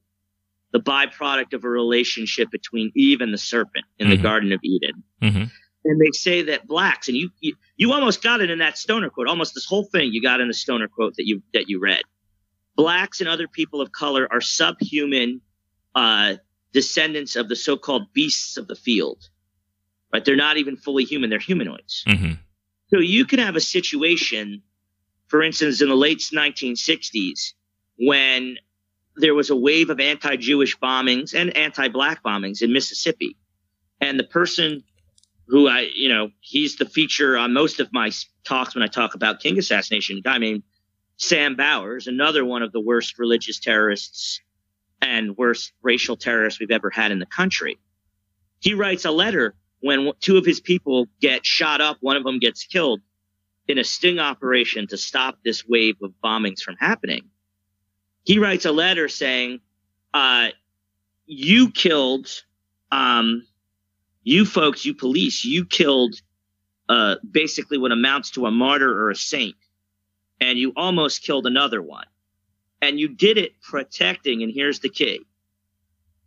[0.72, 4.16] the byproduct of a relationship between Eve and the serpent in mm-hmm.
[4.16, 5.02] the Garden of Eden.
[5.20, 5.44] Mm-hmm.
[5.84, 9.10] And they say that blacks, and you, you you almost got it in that Stoner
[9.10, 11.80] quote, almost this whole thing you got in the Stoner quote that you that you
[11.80, 12.02] read.
[12.76, 15.40] Blacks and other people of color are subhuman
[15.94, 16.36] uh,
[16.72, 19.28] descendants of the so-called beasts of the field
[20.12, 20.24] right?
[20.24, 22.04] They're not even fully human; they're humanoids.
[22.06, 22.32] Mm-hmm.
[22.88, 24.62] So you can have a situation,
[25.28, 27.54] for instance, in the late 1960s,
[27.98, 28.58] when
[29.16, 33.36] there was a wave of anti-Jewish bombings and anti-black bombings in Mississippi,
[34.00, 34.84] and the person
[35.48, 38.10] who I, you know, he's the feature on most of my
[38.44, 40.20] talks when I talk about King assassination.
[40.24, 40.62] Guy named
[41.16, 44.40] Sam Bowers, another one of the worst religious terrorists
[45.00, 47.78] and worst racial terrorists we've ever had in the country.
[48.60, 52.38] He writes a letter when two of his people get shot up, one of them
[52.38, 53.00] gets killed
[53.68, 57.22] in a sting operation to stop this wave of bombings from happening.
[58.24, 59.60] He writes a letter saying,
[60.14, 60.48] uh,
[61.26, 62.28] you killed,
[62.90, 63.44] um,
[64.22, 66.14] you folks, you police, you killed,
[66.88, 69.56] uh, basically what amounts to a martyr or a saint.
[70.40, 72.06] And you almost killed another one.
[72.80, 75.20] And you did it protecting, and here's the key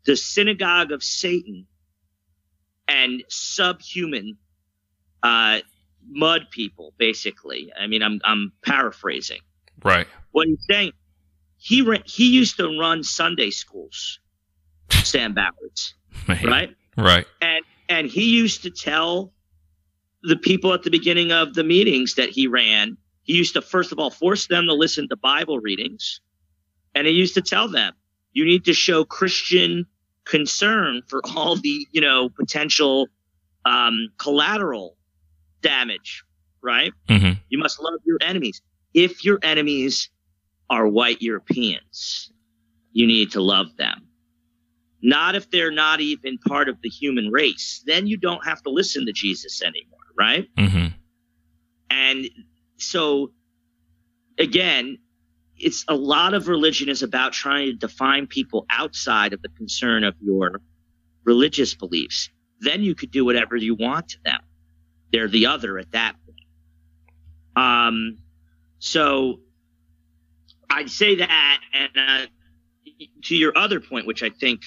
[0.06, 1.66] the synagogue of Satan
[2.88, 4.38] and subhuman
[5.24, 5.60] uh,
[6.08, 7.74] mud people, basically.
[7.78, 9.42] I mean, I'm I'm paraphrasing.
[9.84, 10.08] Right.
[10.32, 10.92] What he's saying,
[11.58, 14.20] he ran, he used to run Sunday schools,
[15.04, 15.96] Sam Bowers,
[16.28, 16.76] right?
[16.98, 17.26] Right.
[17.42, 19.32] And and he used to tell
[20.24, 22.98] the people at the beginning of the meetings that he ran.
[23.24, 26.22] He used to first of all force them to listen to Bible readings,
[26.94, 27.94] and he used to tell them,
[28.34, 29.88] "You need to show Christian
[30.26, 33.08] concern for all the you know potential
[33.64, 34.98] um, collateral
[35.62, 36.24] damage
[36.62, 37.40] right mm-hmm.
[37.50, 38.62] you must love your enemies
[38.94, 40.10] if your enemies
[40.70, 42.32] are white europeans
[42.92, 44.08] you need to love them
[45.06, 48.70] not if they're not even part of the human race then you don't have to
[48.70, 50.88] listen to jesus anymore right mm-hmm.
[51.90, 52.30] and
[52.78, 53.32] so
[54.40, 54.98] again
[55.58, 60.04] it's a lot of religion is about trying to define people outside of the concern
[60.04, 60.62] of your
[61.24, 62.30] religious beliefs.
[62.60, 64.40] Then you could do whatever you want to them.
[65.12, 66.40] They're the other at that point.
[67.56, 68.18] Um,
[68.80, 69.40] so
[70.70, 72.26] I'd say that, and uh,
[73.24, 74.62] to your other point, which I think,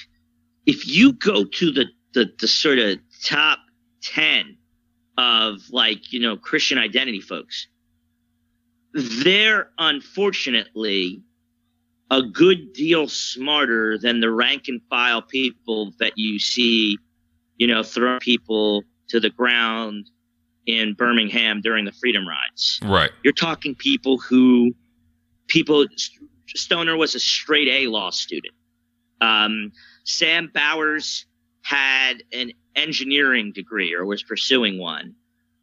[0.68, 3.58] if you go to the the, the sort of top
[4.02, 4.56] ten
[5.16, 7.66] of like you know Christian identity folks,
[8.92, 11.22] they're unfortunately
[12.10, 16.96] a good deal smarter than the rank and file people that you see,
[17.56, 20.10] you know, throw people to the ground
[20.66, 22.80] in Birmingham during the freedom rides.
[22.84, 23.10] Right.
[23.24, 24.74] You're talking people who
[25.46, 25.86] people
[26.54, 28.54] Stoner was a straight A law student.
[29.20, 29.72] Um,
[30.04, 31.26] Sam Bowers
[31.62, 35.14] had an engineering degree or was pursuing one.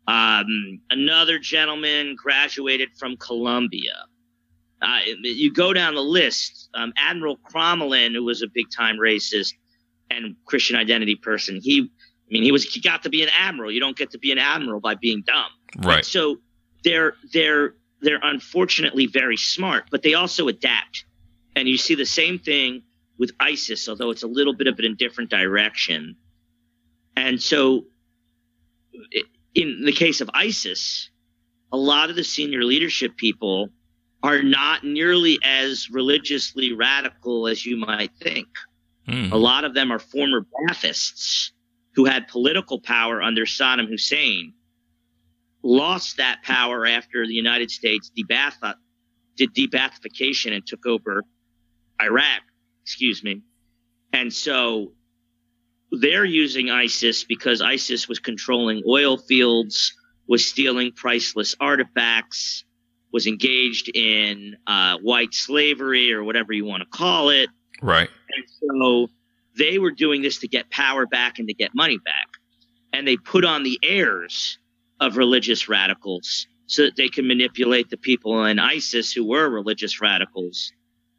[0.07, 4.05] Um, another gentleman graduated from Columbia.
[4.81, 6.69] Uh, you go down the list.
[6.75, 9.53] Um, Admiral Crommelin, who was a big time racist
[10.11, 13.71] and Christian identity person, he, I mean, he was he got to be an admiral.
[13.71, 15.49] You don't get to be an admiral by being dumb.
[15.77, 16.05] Right.
[16.05, 16.37] So
[16.83, 21.05] they're they're they're unfortunately very smart, but they also adapt.
[21.55, 22.83] And you see the same thing
[23.17, 26.15] with ISIS, although it's a little bit of it in different direction.
[27.15, 27.85] And so,
[29.53, 31.09] in the case of ISIS,
[31.71, 33.69] a lot of the senior leadership people
[34.23, 38.47] are not nearly as religiously radical as you might think.
[39.07, 39.31] Mm.
[39.31, 41.51] A lot of them are former Baathists
[41.93, 44.53] who had political power under Saddam Hussein
[45.63, 48.59] lost that power after the United States debath-
[49.35, 51.23] did de-Baathification and took over
[52.01, 52.41] Iraq,
[52.85, 53.41] excuse me.
[54.13, 54.93] And so
[55.91, 59.91] they're using ISIS because ISIS was controlling oil fields,
[60.27, 62.63] was stealing priceless artifacts,
[63.11, 67.49] was engaged in uh, white slavery or whatever you want to call it.
[67.81, 68.09] Right.
[68.35, 68.45] And
[68.77, 69.07] so
[69.57, 72.27] they were doing this to get power back and to get money back.
[72.93, 74.59] And they put on the airs
[74.99, 80.01] of religious radicals so that they can manipulate the people in ISIS who were religious
[80.01, 80.71] radicals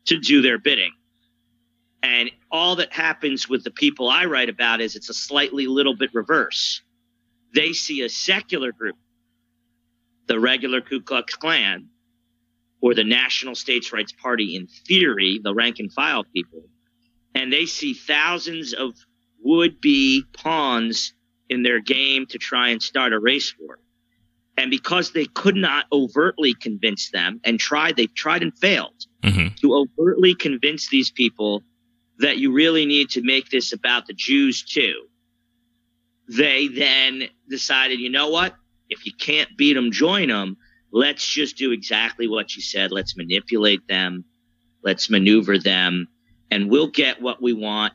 [0.06, 0.92] to do their bidding.
[2.02, 5.96] And all that happens with the people I write about is it's a slightly little
[5.96, 6.82] bit reverse.
[7.54, 8.96] They see a secular group,
[10.26, 11.88] the regular Ku Klux Klan,
[12.80, 16.64] or the National States Rights Party in theory, the rank and file people,
[17.34, 18.94] and they see thousands of
[19.42, 21.14] would be pawns
[21.48, 23.78] in their game to try and start a race war.
[24.56, 29.54] And because they could not overtly convince them and tried, they tried and failed mm-hmm.
[29.60, 31.62] to overtly convince these people
[32.18, 35.06] that you really need to make this about the Jews too.
[36.28, 38.54] They then decided, you know what?
[38.88, 40.56] If you can't beat them, join them.
[40.92, 42.90] Let's just do exactly what you said.
[42.90, 44.24] Let's manipulate them.
[44.82, 46.08] Let's maneuver them
[46.50, 47.92] and we'll get what we want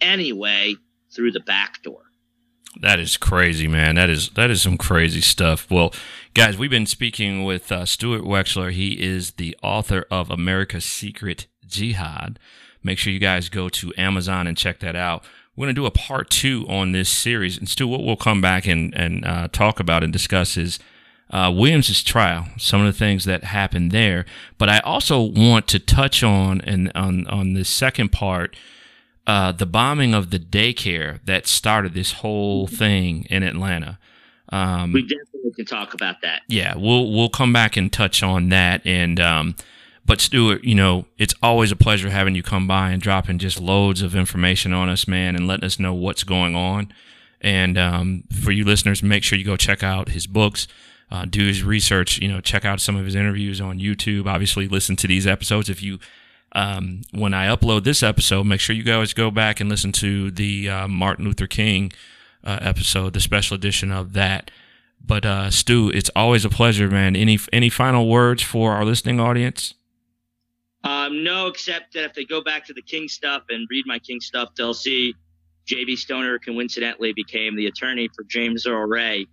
[0.00, 0.76] anyway
[1.14, 2.02] through the back door.
[2.80, 3.94] That is crazy, man.
[3.94, 5.70] That is that is some crazy stuff.
[5.70, 5.94] Well,
[6.34, 8.72] guys, we've been speaking with uh, Stuart Wexler.
[8.72, 12.38] He is the author of America's Secret Jihad.
[12.84, 15.24] Make sure you guys go to Amazon and check that out.
[15.56, 18.40] We're going to do a part two on this series, and Stu, what we'll come
[18.40, 20.78] back and and uh, talk about and discuss is
[21.30, 24.26] uh, Williams's trial, some of the things that happened there.
[24.58, 28.56] But I also want to touch on and on on the second part
[29.26, 33.98] uh, the bombing of the daycare that started this whole thing in Atlanta.
[34.50, 36.42] Um, we definitely can talk about that.
[36.48, 38.86] Yeah, we'll we'll come back and touch on that.
[38.86, 39.56] And um,
[40.06, 43.60] but Stuart, you know, it's always a pleasure having you come by and dropping just
[43.60, 46.92] loads of information on us, man, and letting us know what's going on.
[47.40, 50.66] And um, for you listeners, make sure you go check out his books.
[51.10, 54.26] Uh, do his research, you know, check out some of his interviews on YouTube.
[54.26, 55.98] Obviously, listen to these episodes if you
[56.54, 60.30] um, when I upload this episode, make sure you guys go back and listen to
[60.30, 61.92] the uh, Martin Luther King
[62.42, 64.50] uh, episode, the special edition of that.
[65.04, 67.16] But uh, Stu, it's always a pleasure, man.
[67.16, 69.74] Any any final words for our listening audience?
[70.84, 73.98] Um, no, except that if they go back to the King stuff and read my
[73.98, 75.14] King stuff, they'll see
[75.66, 75.96] J.B.
[75.96, 79.26] Stoner coincidentally became the attorney for James Earl Ray,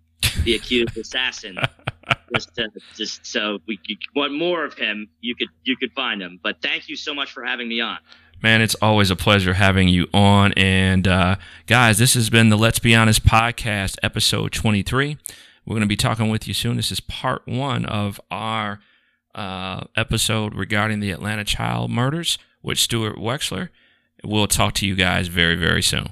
[0.44, 1.58] the accused assassin.
[2.34, 6.22] just to, just so we you want more of him, you could you could find
[6.22, 6.40] him.
[6.42, 7.98] But thank you so much for having me on.
[8.42, 10.54] Man, it's always a pleasure having you on.
[10.54, 11.36] And uh,
[11.68, 15.18] guys, this has been the Let's Be Honest podcast, episode 23.
[15.64, 16.78] We're going to be talking with you soon.
[16.78, 18.80] This is part one of our
[19.36, 23.70] uh, episode regarding the Atlanta child murders with Stuart Wexler.
[24.24, 26.10] We'll talk to you guys very, very soon.